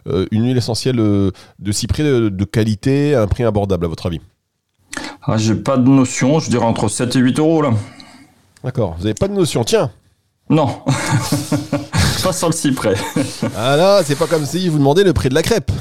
euh, 0.07 0.25
une 0.31 0.45
huile 0.45 0.57
essentielle 0.57 0.99
euh, 0.99 1.31
de 1.59 1.71
cyprès 1.71 2.03
de, 2.03 2.43
qualité 2.45 3.15
à 3.15 3.21
un 3.21 3.27
prix 3.27 3.43
abordable 3.43 3.85
à 3.85 3.87
votre 3.87 4.07
avis? 4.07 4.21
Ah, 5.23 5.37
J'ai 5.37 5.55
pas 5.55 5.77
de 5.77 5.87
notion, 5.87 6.39
je 6.39 6.49
dirais 6.49 6.65
entre 6.65 6.87
7 6.87 7.15
et 7.15 7.19
8 7.19 7.39
euros 7.39 7.61
là. 7.61 7.71
D'accord, 8.63 8.95
vous 8.97 9.03
n'avez 9.03 9.13
pas 9.13 9.27
de 9.27 9.33
notion, 9.33 9.63
tiens 9.63 9.91
Non 10.49 10.67
Pas 12.23 12.33
sur 12.33 12.47
le 12.47 12.53
cyprès. 12.53 12.95
ah 13.55 13.77
là, 13.77 14.01
c'est 14.03 14.17
pas 14.17 14.25
comme 14.25 14.45
si 14.45 14.67
vous 14.67 14.79
demandez 14.79 15.03
le 15.03 15.13
prix 15.13 15.29
de 15.29 15.35
la 15.35 15.43
crêpe. 15.43 15.71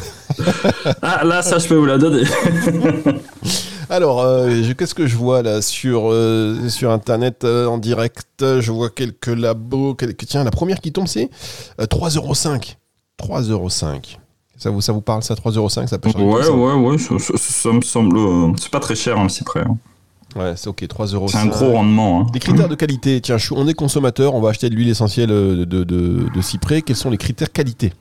ah 1.00 1.24
là, 1.24 1.42
ça 1.42 1.58
je 1.58 1.66
peux 1.66 1.76
vous 1.76 1.86
la 1.86 1.96
donner. 1.96 2.24
Alors, 3.88 4.20
euh, 4.20 4.62
qu'est-ce 4.76 4.94
que 4.94 5.06
je 5.06 5.16
vois 5.16 5.42
là 5.42 5.62
sur, 5.62 6.10
euh, 6.10 6.68
sur 6.68 6.90
Internet 6.90 7.44
euh, 7.44 7.66
en 7.66 7.78
direct? 7.78 8.26
Je 8.40 8.72
vois 8.72 8.90
quelques 8.90 9.28
labos. 9.28 9.96
Tiens, 10.26 10.44
la 10.44 10.50
première 10.50 10.80
qui 10.80 10.92
tombe, 10.92 11.06
c'est 11.06 11.30
3,05€. 11.78 12.76
3,05€. 13.20 14.16
Ça 14.58 14.70
vous, 14.70 14.80
ça 14.80 14.92
vous 14.92 15.02
parle, 15.02 15.22
ça 15.22 15.34
3,05€ 15.34 15.86
Ça 15.86 15.98
peut 15.98 16.10
changer 16.10 16.24
Ouais, 16.24 16.48
ouais, 16.48 16.74
ouais, 16.74 16.98
ça, 16.98 17.72
me 17.72 17.80
semble. 17.82 18.18
C'est 18.58 18.70
pas 18.70 18.80
très 18.80 18.94
cher, 18.94 19.18
un 19.18 19.26
hein, 19.26 19.44
près. 19.44 19.60
Hein. 19.60 19.76
Ouais, 20.34 20.54
c'est 20.56 20.68
ok, 20.68 20.82
3,05€. 20.82 21.28
C'est 21.28 21.38
un 21.38 21.46
gros 21.46 21.72
rendement. 21.72 22.22
Hein. 22.22 22.26
Des 22.32 22.40
critères 22.40 22.68
de 22.68 22.74
qualité. 22.74 23.20
Tiens, 23.20 23.36
on 23.52 23.68
est 23.68 23.74
consommateur, 23.74 24.34
on 24.34 24.40
va 24.40 24.50
acheter 24.50 24.68
de 24.68 24.74
l'huile 24.74 24.88
essentielle 24.88 25.28
de, 25.28 25.64
de, 25.64 25.84
de 25.84 26.40
cyprès. 26.40 26.82
Quels 26.82 26.96
sont 26.96 27.10
les 27.10 27.18
critères 27.18 27.52
qualité? 27.52 27.92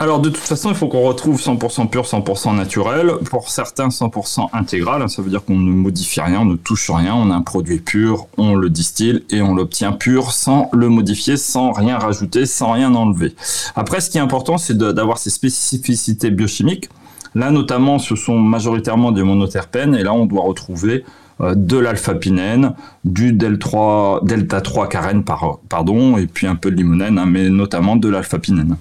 Alors 0.00 0.18
de 0.18 0.30
toute 0.30 0.38
façon, 0.38 0.70
il 0.70 0.74
faut 0.74 0.88
qu'on 0.88 1.02
retrouve 1.02 1.38
100% 1.38 1.90
pur, 1.90 2.04
100% 2.04 2.56
naturel. 2.56 3.12
Pour 3.30 3.50
certains, 3.50 3.88
100% 3.88 4.48
intégral. 4.54 5.06
Ça 5.10 5.20
veut 5.20 5.28
dire 5.28 5.44
qu'on 5.44 5.58
ne 5.58 5.70
modifie 5.70 6.22
rien, 6.22 6.40
on 6.40 6.46
ne 6.46 6.56
touche 6.56 6.90
rien. 6.90 7.14
On 7.14 7.30
a 7.30 7.34
un 7.34 7.42
produit 7.42 7.80
pur, 7.80 8.26
on 8.38 8.54
le 8.54 8.70
distille 8.70 9.22
et 9.28 9.42
on 9.42 9.54
l'obtient 9.54 9.92
pur 9.92 10.32
sans 10.32 10.70
le 10.72 10.88
modifier, 10.88 11.36
sans 11.36 11.72
rien 11.72 11.98
rajouter, 11.98 12.46
sans 12.46 12.72
rien 12.72 12.94
enlever. 12.94 13.34
Après, 13.76 14.00
ce 14.00 14.08
qui 14.08 14.16
est 14.16 14.22
important, 14.22 14.56
c'est 14.56 14.76
d'avoir 14.76 15.18
ces 15.18 15.28
spécificités 15.28 16.30
biochimiques. 16.30 16.88
Là, 17.34 17.50
notamment, 17.50 17.98
ce 17.98 18.16
sont 18.16 18.38
majoritairement 18.38 19.12
des 19.12 19.22
monoterpènes. 19.22 19.94
Et 19.94 20.02
là, 20.02 20.14
on 20.14 20.24
doit 20.24 20.44
retrouver 20.44 21.04
euh, 21.42 21.54
de 21.54 21.76
l'alpha-pinène, 21.76 22.72
du 23.04 23.34
delta 23.34 24.60
3 24.62 24.88
carène, 24.88 25.24
pardon, 25.68 26.16
et 26.16 26.26
puis 26.26 26.46
un 26.46 26.56
peu 26.56 26.70
de 26.70 26.76
limonène, 26.76 27.18
hein, 27.18 27.26
mais 27.26 27.50
notamment 27.50 27.96
de 27.96 28.08
l'alpha-pinène. 28.08 28.78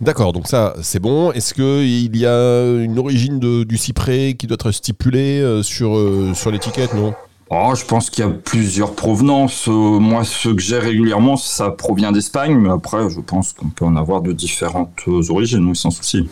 D'accord, 0.00 0.32
donc 0.32 0.46
ça 0.46 0.74
c'est 0.82 0.98
bon. 0.98 1.32
Est-ce 1.32 1.54
qu'il 1.54 2.16
y 2.16 2.26
a 2.26 2.82
une 2.82 2.98
origine 2.98 3.38
du 3.64 3.76
cyprès 3.76 4.34
qui 4.34 4.46
doit 4.46 4.56
être 4.56 4.72
stipulée 4.72 5.40
euh, 5.40 5.62
sur, 5.62 5.96
euh, 5.96 6.32
sur 6.34 6.50
l'étiquette, 6.50 6.94
non 6.94 7.14
Oh, 7.52 7.72
je 7.74 7.84
pense 7.84 8.10
qu'il 8.10 8.24
y 8.24 8.28
a 8.28 8.30
plusieurs 8.30 8.94
provenances. 8.94 9.66
Euh, 9.66 9.72
moi, 9.72 10.22
ce 10.22 10.50
que 10.50 10.60
j'ai 10.60 10.78
régulièrement, 10.78 11.36
ça 11.36 11.70
provient 11.70 12.12
d'Espagne, 12.12 12.54
mais 12.54 12.70
après, 12.70 13.10
je 13.10 13.20
pense 13.20 13.52
qu'on 13.52 13.70
peut 13.70 13.84
en 13.84 13.96
avoir 13.96 14.22
de 14.22 14.32
différentes 14.32 15.02
origines, 15.28 15.66
oui, 15.66 15.74
sans 15.74 15.90
souci. 15.90 16.28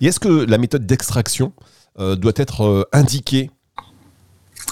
Et 0.00 0.06
est-ce 0.06 0.18
que 0.18 0.28
la 0.28 0.58
méthode 0.58 0.84
d'extraction 0.84 1.52
doit 1.96 2.32
être 2.36 2.88
indiquée 2.92 3.50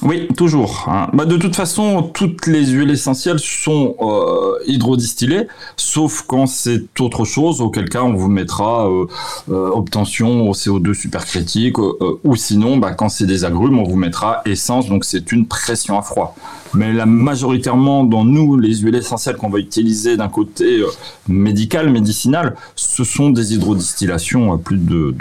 oui, 0.02 0.28
toujours. 0.36 0.84
Hein. 0.88 1.08
Bah, 1.14 1.24
de 1.24 1.36
toute 1.38 1.56
façon, 1.56 2.02
toutes 2.02 2.46
les 2.46 2.66
huiles 2.66 2.90
essentielles 2.90 3.38
sont 3.38 3.96
euh, 4.00 4.58
hydrodistillées, 4.66 5.48
sauf 5.76 6.22
quand 6.26 6.46
c'est 6.46 7.00
autre 7.00 7.24
chose, 7.24 7.62
auquel 7.62 7.88
cas 7.88 8.02
on 8.02 8.12
vous 8.12 8.28
mettra 8.28 8.88
euh, 8.88 9.06
euh, 9.50 9.70
obtention 9.70 10.48
au 10.48 10.52
CO2 10.52 10.92
supercritique, 10.92 11.78
ou 11.78 12.36
sinon, 12.36 12.76
bah, 12.76 12.92
quand 12.92 13.08
c'est 13.08 13.26
des 13.26 13.44
agrumes, 13.44 13.78
on 13.78 13.84
vous 13.84 13.96
mettra 13.96 14.42
essence, 14.44 14.86
donc 14.86 15.04
c'est 15.04 15.32
une 15.32 15.46
pression 15.46 15.98
à 15.98 16.02
froid. 16.02 16.36
Mais 16.74 16.92
la 16.92 17.06
majoritairement 17.06 18.04
dans 18.04 18.24
nous, 18.24 18.58
les 18.58 18.76
huiles 18.76 18.96
essentielles 18.96 19.36
qu'on 19.36 19.48
va 19.48 19.58
utiliser 19.58 20.18
d'un 20.18 20.28
côté 20.28 20.82
médical, 21.26 21.90
médicinal, 21.90 22.54
ce 22.74 23.02
sont 23.02 23.30
des 23.30 23.54
hydrodistillations 23.54 24.52
à 24.52 24.58
plus 24.58 24.76
de 24.76 25.14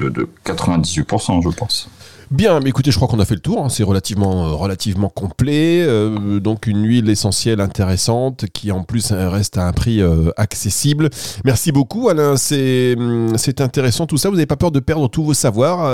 98%, 0.46 1.42
je 1.42 1.50
pense. 1.50 1.90
Bien, 2.32 2.60
mais 2.60 2.70
écoutez, 2.70 2.90
je 2.90 2.96
crois 2.96 3.08
qu'on 3.08 3.20
a 3.20 3.26
fait 3.26 3.36
le 3.36 3.42
tour. 3.42 3.64
Hein. 3.64 3.70
C'est 3.70 3.84
relativement, 3.84 4.48
euh, 4.48 4.54
relativement 4.54 5.10
complet. 5.10 5.84
Euh, 5.84 6.40
donc 6.40 6.66
une 6.66 6.84
huile 6.84 7.10
essentielle 7.10 7.62
intéressante 7.62 8.46
qui 8.52 8.72
en 8.72 8.84
plus 8.84 9.12
reste 9.12 9.58
à 9.58 9.68
un 9.68 9.74
prix 9.74 10.02
euh, 10.02 10.32
accessible. 10.36 11.10
Merci 11.44 11.72
beaucoup, 11.72 12.10
Alain. 12.10 12.36
Hum, 12.52 13.38
c'est 13.38 13.62
intéressant 13.62 14.08
tout 14.08 14.18
ça. 14.18 14.30
Vous 14.30 14.36
n'avez 14.36 14.48
pas 14.48 14.58
peur 14.58 14.72
de 14.72 14.80
perdre 14.80 15.08
tous 15.08 15.24
vos 15.24 15.34
savoirs 15.34 15.92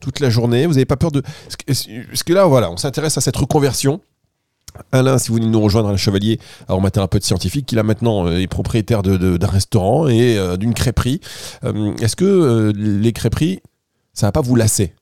toute 0.00 0.20
la 0.20 0.30
journée? 0.30 0.66
Vous 0.66 0.74
n'avez 0.74 0.84
pas 0.84 0.96
peur 0.96 1.10
de. 1.10 1.22
Parce 1.66 2.22
que 2.22 2.32
là, 2.32 2.46
voilà, 2.46 2.70
on 2.70 2.76
s'intéresse 2.76 3.16
à 3.16 3.20
cette 3.20 3.36
reconversion? 3.36 4.00
Alain, 4.92 5.18
si 5.18 5.28
vous 5.28 5.34
voulez 5.34 5.46
nous 5.46 5.60
rejoindre, 5.60 5.88
Alain 5.88 5.96
Chevalier, 5.96 6.40
aromathérapeute 6.68 7.22
scientifique, 7.22 7.66
qui 7.66 7.74
là 7.76 7.84
maintenant 7.84 8.28
est 8.28 8.48
propriétaire 8.48 9.02
d'un 9.02 9.46
restaurant 9.46 10.08
et 10.08 10.38
d'une 10.58 10.74
crêperie. 10.74 11.20
Est-ce 12.00 12.16
que 12.16 12.72
les 12.74 13.12
crêperies, 13.12 13.60
ça 14.12 14.26
va 14.26 14.32
pas 14.32 14.40
vous 14.40 14.56
lasser? 14.56 14.92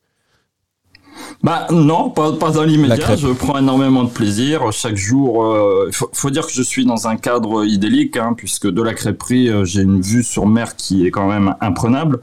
Bah 1.43 1.67
non, 1.71 2.09
pas, 2.09 2.31
pas 2.31 2.51
dans 2.51 2.63
l'immédiat. 2.63 3.17
Je 3.17 3.27
prends 3.27 3.57
énormément 3.57 4.05
de 4.05 4.09
plaisir. 4.09 4.71
Chaque 4.71 4.95
jour, 4.95 5.43
il 5.85 5.89
euh, 5.89 6.07
faut, 6.13 6.29
dire 6.29 6.47
que 6.47 6.53
je 6.53 6.61
suis 6.61 6.85
dans 6.85 7.07
un 7.07 7.17
cadre 7.17 7.65
idyllique, 7.65 8.15
hein, 8.15 8.33
puisque 8.35 8.67
de 8.67 8.81
la 8.81 8.93
crêperie, 8.93 9.49
euh, 9.49 9.65
j'ai 9.65 9.81
une 9.81 9.99
vue 9.99 10.23
sur 10.23 10.45
mer 10.45 10.77
qui 10.77 11.05
est 11.05 11.11
quand 11.11 11.27
même 11.27 11.55
imprenable. 11.59 12.21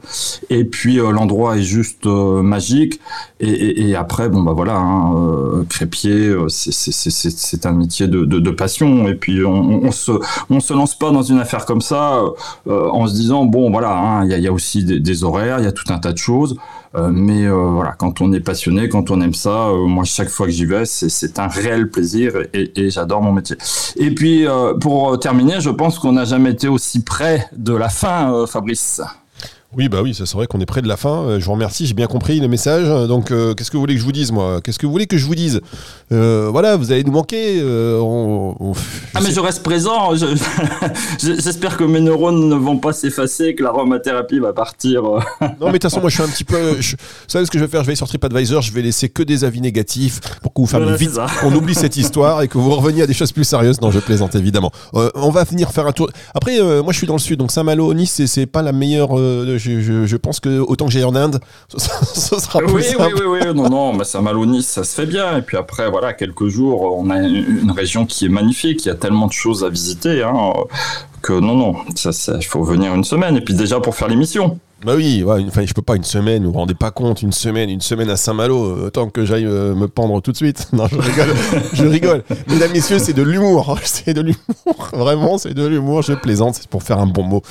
Et 0.49 0.65
puis 0.65 0.99
euh, 0.99 1.11
l'endroit 1.11 1.57
est 1.57 1.63
juste 1.63 2.05
magique. 2.05 2.99
Et, 3.39 3.89
et, 3.89 3.95
après, 3.95 4.29
bon 4.29 4.41
bah 4.41 4.53
voilà, 4.53 4.77
hein, 4.77 5.65
crêpier, 5.69 6.35
c'est 6.47 7.65
un 7.65 7.73
métier 7.73 8.07
de, 8.07 8.25
de, 8.25 8.39
de, 8.39 8.51
passion. 8.51 9.07
Et 9.07 9.15
puis 9.15 9.45
on, 9.45 9.83
on, 9.83 9.91
se 9.91 10.11
on 10.49 10.59
se 10.59 10.73
lance 10.73 10.97
pas 10.97 11.11
dans 11.11 11.23
une 11.23 11.39
affaire 11.39 11.65
comme 11.65 11.81
ça 11.81 12.23
en 12.67 13.07
se 13.07 13.13
disant 13.13 13.45
bon 13.45 13.71
voilà, 13.71 13.97
hein, 13.97 14.25
il 14.25 14.31
y, 14.31 14.33
a, 14.33 14.37
y, 14.37 14.47
a, 14.47 14.51
aussi 14.51 14.83
des, 14.83 14.99
des 14.99 15.23
horaires, 15.23 15.59
il 15.59 15.65
y 15.65 15.67
a 15.67 15.71
tout 15.71 15.91
un 15.91 15.99
tas 15.99 16.13
de 16.13 16.17
choses. 16.17 16.55
Euh, 16.93 17.09
mais 17.11 17.45
euh, 17.45 17.53
voilà, 17.53 17.93
quand 17.93 18.19
on 18.21 18.33
est 18.33 18.41
passionné, 18.41 18.89
quand 18.89 19.11
on 19.11 19.21
aime 19.21 19.33
ça, 19.33 19.67
euh, 19.69 19.85
moi 19.85 20.03
chaque 20.03 20.27
fois 20.27 20.47
que 20.47 20.51
j'y 20.51 20.65
vais, 20.65 20.85
c'est 20.85 21.39
un 21.39 21.47
réel 21.47 21.89
plaisir 21.89 22.33
et, 22.53 22.71
et 22.75 22.89
j'adore 22.89 23.21
mon 23.21 23.31
métier. 23.31 23.55
Et 23.95 24.13
puis 24.13 24.45
pour 24.81 25.17
terminer, 25.19 25.61
je 25.61 25.69
pense 25.69 25.99
qu'on 25.99 26.13
n'a 26.13 26.25
jamais 26.25 26.51
été 26.51 26.67
aussi 26.67 27.03
près 27.03 27.47
de 27.55 27.73
la 27.73 27.89
fin, 27.89 28.45
Fabrice. 28.47 29.01
Oui, 29.77 29.87
bah 29.87 30.01
oui, 30.01 30.13
c'est 30.13 30.29
vrai 30.33 30.47
qu'on 30.47 30.59
est 30.59 30.65
près 30.65 30.81
de 30.81 30.87
la 30.89 30.97
fin. 30.97 31.23
Euh, 31.23 31.39
je 31.39 31.45
vous 31.45 31.53
remercie, 31.53 31.85
j'ai 31.85 31.93
bien 31.93 32.07
compris 32.07 32.41
le 32.41 32.49
message. 32.49 32.89
Donc, 33.07 33.31
euh, 33.31 33.53
qu'est-ce 33.53 33.71
que 33.71 33.77
vous 33.77 33.81
voulez 33.81 33.93
que 33.93 34.01
je 34.01 34.05
vous 34.05 34.11
dise, 34.11 34.33
moi? 34.33 34.59
Qu'est-ce 34.61 34.77
que 34.77 34.85
vous 34.85 34.91
voulez 34.91 35.07
que 35.07 35.17
je 35.17 35.25
vous 35.25 35.33
dise? 35.33 35.61
Euh, 36.11 36.49
Voilà, 36.51 36.75
vous 36.75 36.91
allez 36.91 37.05
nous 37.05 37.13
manquer. 37.13 37.61
ah, 39.15 39.19
mais 39.23 39.31
je 39.31 39.39
reste 39.39 39.63
présent. 39.63 40.11
J'espère 41.19 41.77
que 41.77 41.85
mes 41.85 42.01
neurones 42.01 42.49
ne 42.49 42.55
vont 42.55 42.79
pas 42.79 42.91
s'effacer, 42.91 43.55
que 43.55 43.63
l'aromathérapie 43.63 44.39
va 44.39 44.51
partir. 44.51 45.03
non, 45.41 45.47
mais 45.61 45.67
de 45.67 45.71
toute 45.71 45.83
façon, 45.83 46.01
moi, 46.01 46.09
je 46.09 46.15
suis 46.15 46.23
un 46.23 46.27
petit 46.27 46.43
peu. 46.43 46.73
vous 46.75 46.81
savez 47.29 47.45
ce 47.45 47.51
que 47.51 47.57
je 47.57 47.63
vais 47.63 47.69
faire? 47.71 47.81
Je 47.81 47.85
vais 47.85 47.91
aller 47.91 47.95
sur 47.95 48.09
TripAdvisor, 48.09 48.61
je 48.61 48.73
vais 48.73 48.81
laisser 48.81 49.07
que 49.07 49.23
des 49.23 49.45
avis 49.45 49.61
négatifs 49.61 50.19
pour 50.41 50.53
que 50.53 50.59
vous 50.59 50.67
vite. 50.97 51.17
On 51.43 51.55
oublie 51.55 51.75
cette 51.75 51.95
histoire 51.95 52.41
et 52.41 52.49
que 52.49 52.57
vous 52.57 52.71
reveniez 52.75 53.03
à 53.03 53.07
des 53.07 53.13
choses 53.13 53.31
plus 53.31 53.45
sérieuses. 53.45 53.79
Non, 53.79 53.89
je 53.89 53.99
plaisante, 53.99 54.35
évidemment. 54.35 54.71
on 54.91 55.29
va 55.29 55.45
venir 55.45 55.71
faire 55.71 55.87
un 55.87 55.93
tour. 55.93 56.09
Après, 56.35 56.59
moi, 56.81 56.91
je 56.91 56.97
suis 56.97 57.07
dans 57.07 57.15
le 57.15 57.19
sud, 57.19 57.39
donc 57.39 57.51
Saint-Malo, 57.51 57.93
Nice, 57.93 58.25
c'est 58.25 58.45
pas 58.47 58.61
la 58.61 58.73
meilleure 58.73 59.15
je, 59.61 60.15
pense 60.17 60.39
que 60.39 60.59
autant 60.59 60.85
que 60.85 60.91
j'ai 60.91 61.03
en 61.03 61.15
Inde, 61.15 61.39
ce, 61.69 62.39
sera 62.39 62.59
plus 62.59 62.73
oui, 62.73 62.83
Oui, 62.99 63.05
oui, 63.15 63.25
oui, 63.25 63.53
non, 63.55 63.69
non, 63.69 63.95
bah, 63.95 64.03
ça 64.03 64.21
Malonis, 64.21 64.63
ça 64.63 64.83
se 64.83 64.95
fait 64.95 65.05
bien. 65.05 65.37
Et 65.37 65.41
puis 65.41 65.57
après, 65.57 65.89
voilà, 65.89 66.13
quelques 66.13 66.47
jours, 66.47 66.97
on 66.97 67.09
a 67.09 67.19
une 67.19 67.71
région 67.71 68.05
qui 68.05 68.25
est 68.25 68.29
magnifique, 68.29 68.85
il 68.85 68.87
y 68.89 68.91
a 68.91 68.95
tellement 68.95 69.27
de 69.27 69.33
choses 69.33 69.63
à 69.63 69.69
visiter, 69.69 70.23
hein, 70.23 70.53
que 71.21 71.33
non, 71.33 71.55
non, 71.55 71.75
il 71.87 72.45
faut 72.45 72.63
venir 72.63 72.93
une 72.93 73.03
semaine. 73.03 73.37
Et 73.37 73.41
puis 73.41 73.53
déjà 73.53 73.79
pour 73.79 73.95
faire 73.95 74.07
l'émission. 74.07 74.59
Bah 74.83 74.93
oui, 74.95 75.21
ouais, 75.21 75.45
enfin, 75.47 75.63
je 75.63 75.73
peux 75.75 75.83
pas 75.83 75.95
une 75.95 76.03
semaine, 76.03 76.43
vous 76.43 76.51
vous 76.51 76.57
rendez 76.57 76.73
pas 76.73 76.89
compte, 76.89 77.21
une 77.21 77.31
semaine, 77.31 77.69
une 77.69 77.81
semaine 77.81 78.09
à 78.09 78.17
Saint-Malo, 78.17 78.65
euh, 78.65 78.89
tant 78.89 79.09
que 79.09 79.25
j'aille 79.25 79.45
euh, 79.45 79.75
me 79.75 79.87
pendre 79.87 80.19
tout 80.21 80.31
de 80.31 80.37
suite. 80.37 80.69
Non, 80.73 80.87
je 80.87 80.97
rigole, 80.97 81.35
je 81.73 81.85
rigole. 81.85 82.23
Mesdames, 82.47 82.71
messieurs, 82.71 82.97
c'est 82.97 83.13
de 83.13 83.21
l'humour, 83.21 83.77
c'est 83.83 84.15
de 84.15 84.21
l'humour, 84.21 84.89
vraiment, 84.91 85.37
c'est 85.37 85.53
de 85.53 85.67
l'humour, 85.67 86.01
je 86.01 86.13
plaisante, 86.13 86.55
c'est 86.55 86.67
pour 86.67 86.81
faire 86.81 86.97
un 86.97 87.05
bon 87.05 87.21
mot, 87.21 87.43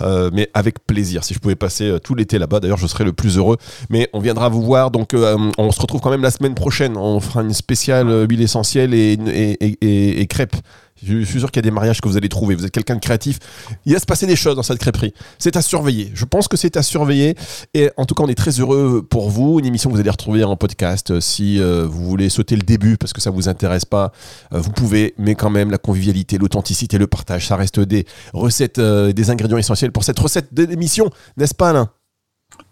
Euh, 0.00 0.30
mais 0.32 0.48
avec 0.54 0.86
plaisir. 0.86 1.24
Si 1.24 1.34
je 1.34 1.40
pouvais 1.40 1.56
passer 1.56 1.84
euh, 1.90 1.98
tout 1.98 2.14
l'été 2.14 2.38
là-bas, 2.38 2.60
d'ailleurs, 2.60 2.78
je 2.78 2.86
serais 2.86 3.04
le 3.04 3.12
plus 3.12 3.36
heureux. 3.36 3.58
Mais 3.90 4.08
on 4.14 4.20
viendra 4.20 4.48
vous 4.48 4.62
voir, 4.62 4.90
donc 4.90 5.12
euh, 5.12 5.36
on 5.58 5.70
se 5.72 5.80
retrouve 5.82 6.00
quand 6.00 6.10
même 6.10 6.22
la 6.22 6.30
semaine 6.30 6.54
prochaine, 6.54 6.96
on 6.96 7.20
fera 7.20 7.42
une 7.42 7.52
spéciale 7.52 8.08
euh, 8.08 8.26
huile 8.26 8.40
essentielle 8.40 8.94
et 8.94 10.26
crêpes. 10.30 10.56
Je 11.04 11.22
suis 11.22 11.40
sûr 11.40 11.50
qu'il 11.50 11.58
y 11.60 11.64
a 11.66 11.68
des 11.68 11.74
mariages 11.74 12.00
que 12.00 12.08
vous 12.08 12.16
allez 12.16 12.28
trouver. 12.28 12.54
Vous 12.54 12.64
êtes 12.64 12.72
quelqu'un 12.72 12.96
de 12.96 13.00
créatif. 13.00 13.38
Il 13.86 13.92
va 13.92 14.00
se 14.00 14.06
passer 14.06 14.26
des 14.26 14.36
choses 14.36 14.56
dans 14.56 14.62
cette 14.62 14.78
crêperie. 14.78 15.14
C'est 15.38 15.56
à 15.56 15.62
surveiller. 15.62 16.10
Je 16.14 16.24
pense 16.24 16.48
que 16.48 16.56
c'est 16.56 16.76
à 16.76 16.82
surveiller. 16.82 17.36
Et 17.74 17.90
en 17.96 18.04
tout 18.04 18.14
cas, 18.14 18.24
on 18.24 18.28
est 18.28 18.34
très 18.34 18.50
heureux 18.50 19.06
pour 19.08 19.30
vous. 19.30 19.58
Une 19.58 19.66
émission 19.66 19.90
que 19.90 19.94
vous 19.94 20.00
allez 20.00 20.10
retrouver 20.10 20.44
en 20.44 20.56
podcast. 20.56 21.10
Euh, 21.10 21.20
Si 21.20 21.60
euh, 21.60 21.86
vous 21.88 22.04
voulez 22.04 22.28
sauter 22.30 22.56
le 22.56 22.62
début 22.62 22.96
parce 22.96 23.12
que 23.12 23.20
ça 23.20 23.30
vous 23.30 23.48
intéresse 23.48 23.84
pas, 23.84 24.12
euh, 24.52 24.60
vous 24.60 24.70
pouvez. 24.70 25.14
Mais 25.18 25.34
quand 25.34 25.50
même, 25.50 25.70
la 25.70 25.78
convivialité, 25.78 26.38
l'authenticité, 26.38 26.98
le 26.98 27.06
partage, 27.06 27.46
ça 27.46 27.56
reste 27.56 27.80
des 27.80 28.06
recettes, 28.32 28.78
euh, 28.78 29.12
des 29.12 29.30
ingrédients 29.30 29.58
essentiels 29.58 29.92
pour 29.92 30.04
cette 30.04 30.18
recette 30.18 30.52
de 30.52 30.64
l'émission, 30.64 31.10
n'est-ce 31.36 31.54
pas, 31.54 31.70
Alain? 31.70 31.90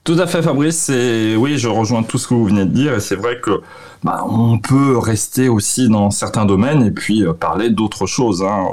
Tout 0.05 0.19
à 0.19 0.27
fait, 0.27 0.41
Fabrice. 0.43 0.89
Et 0.89 1.37
oui, 1.37 1.59
je 1.59 1.69
rejoins 1.69 2.03
tout 2.03 2.19
ce 2.19 2.27
que 2.29 2.35
vous 2.35 2.47
venez 2.47 2.65
de 2.65 2.71
dire. 2.71 2.95
Et 2.95 3.01
c'est 3.01 3.17
vrai 3.17 3.41
que 3.41 3.61
bah, 4.07 4.25
on 4.31 4.59
peut 4.59 4.97
rester 4.99 5.49
aussi 5.49 5.89
dans 5.89 6.13
certains 6.13 6.45
domaines 6.45 6.85
et 6.85 6.93
puis 6.93 7.25
euh, 7.25 7.33
parler 7.33 7.71
d'autres 7.71 8.07
choses. 8.07 8.41
Hein. 8.41 8.65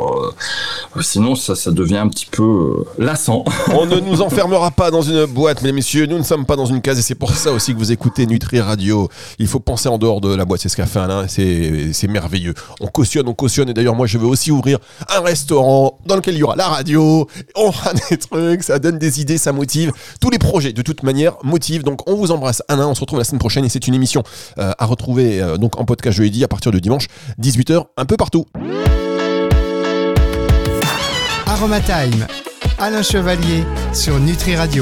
Euh, 0.96 1.02
sinon, 1.02 1.34
ça, 1.34 1.56
devient 1.72 1.98
un 1.98 2.08
petit 2.08 2.28
peu 2.28 2.44
euh, 2.44 3.04
lassant. 3.04 3.44
On 3.74 3.88
ne 3.88 4.00
nous 4.00 4.22
enfermera 4.22 4.70
pas 4.70 4.92
dans 4.92 5.02
une 5.02 5.26
boîte, 5.26 5.64
mesdames 5.64 5.78
messieurs. 5.78 6.06
Nous 6.06 6.20
ne 6.20 6.24
sommes 6.24 6.46
pas 6.46 6.56
dans 6.56 6.68
une 6.68 6.82
case 6.82 7.00
et 7.00 7.02
c'est 7.02 7.16
pour 7.16 7.32
ça 7.32 7.52
aussi 7.52 7.74
que 7.74 7.80
vous 7.80 7.92
écoutez 7.92 8.28
Nutri 8.28 8.62
Radio. 8.62 9.10
Il 9.40 9.48
faut 9.48 9.60
penser 9.60 9.90
en 9.90 9.98
dehors 9.98 10.22
de 10.22 10.36
la 10.36 10.46
boîte. 10.46 10.62
C'est 10.62 10.70
ce 10.70 10.78
qu'a 10.78 10.86
fait 10.86 11.00
Alain. 11.00 11.26
C'est 11.28 12.08
merveilleux. 12.08 12.54
On 12.80 12.86
cautionne, 12.86 13.28
on 13.28 13.34
cautionne. 13.34 13.70
Et 13.70 13.74
d'ailleurs, 13.74 13.96
moi, 13.96 14.06
je 14.06 14.20
veux 14.20 14.28
aussi 14.28 14.52
ouvrir 14.52 14.78
un 15.10 15.22
restaurant 15.22 15.98
dans 16.06 16.16
lequel 16.16 16.36
il 16.36 16.42
y 16.42 16.44
aura 16.44 16.56
la 16.56 16.68
radio. 16.68 17.28
On 17.56 17.72
fera 17.72 17.94
des 18.08 18.18
trucs. 18.18 18.62
Ça 18.62 18.78
donne 18.78 19.00
des 19.00 19.20
idées, 19.20 19.40
ça 19.40 19.52
motive. 19.52 19.94
Tous 20.22 20.30
les 20.30 20.38
projets, 20.38 20.74
de 20.74 20.84
toute 20.84 21.02
manière, 21.02 21.38
motivent. 21.42 21.84
Donc, 21.84 22.08
on 22.08 22.14
vous 22.14 22.30
embrasse, 22.30 22.62
Alain. 22.68 22.86
On 22.86 22.94
se 22.94 23.02
retrouve 23.02 23.18
la 23.18 23.26
semaine 23.26 23.40
prochaine 23.40 23.66
et 23.66 23.70
c'est 23.70 23.88
une 23.88 23.96
émission 23.96 24.22
à 24.58 24.86
retrouver 24.86 25.23
euh, 25.24 25.58
donc 25.58 25.80
en 25.80 25.86
podcast 25.86 26.18
jeudi 26.18 26.44
à 26.44 26.48
partir 26.48 26.72
de 26.72 26.80
dimanche, 26.80 27.08
18h, 27.40 27.86
un 27.98 28.06
peu 28.06 28.18
partout. 28.18 28.46
Aromatime, 31.46 32.26
Alain 32.80 33.04
Chevalier 33.04 33.64
sur 33.94 34.20
Nutri 34.20 34.56
Radio. 34.56 34.82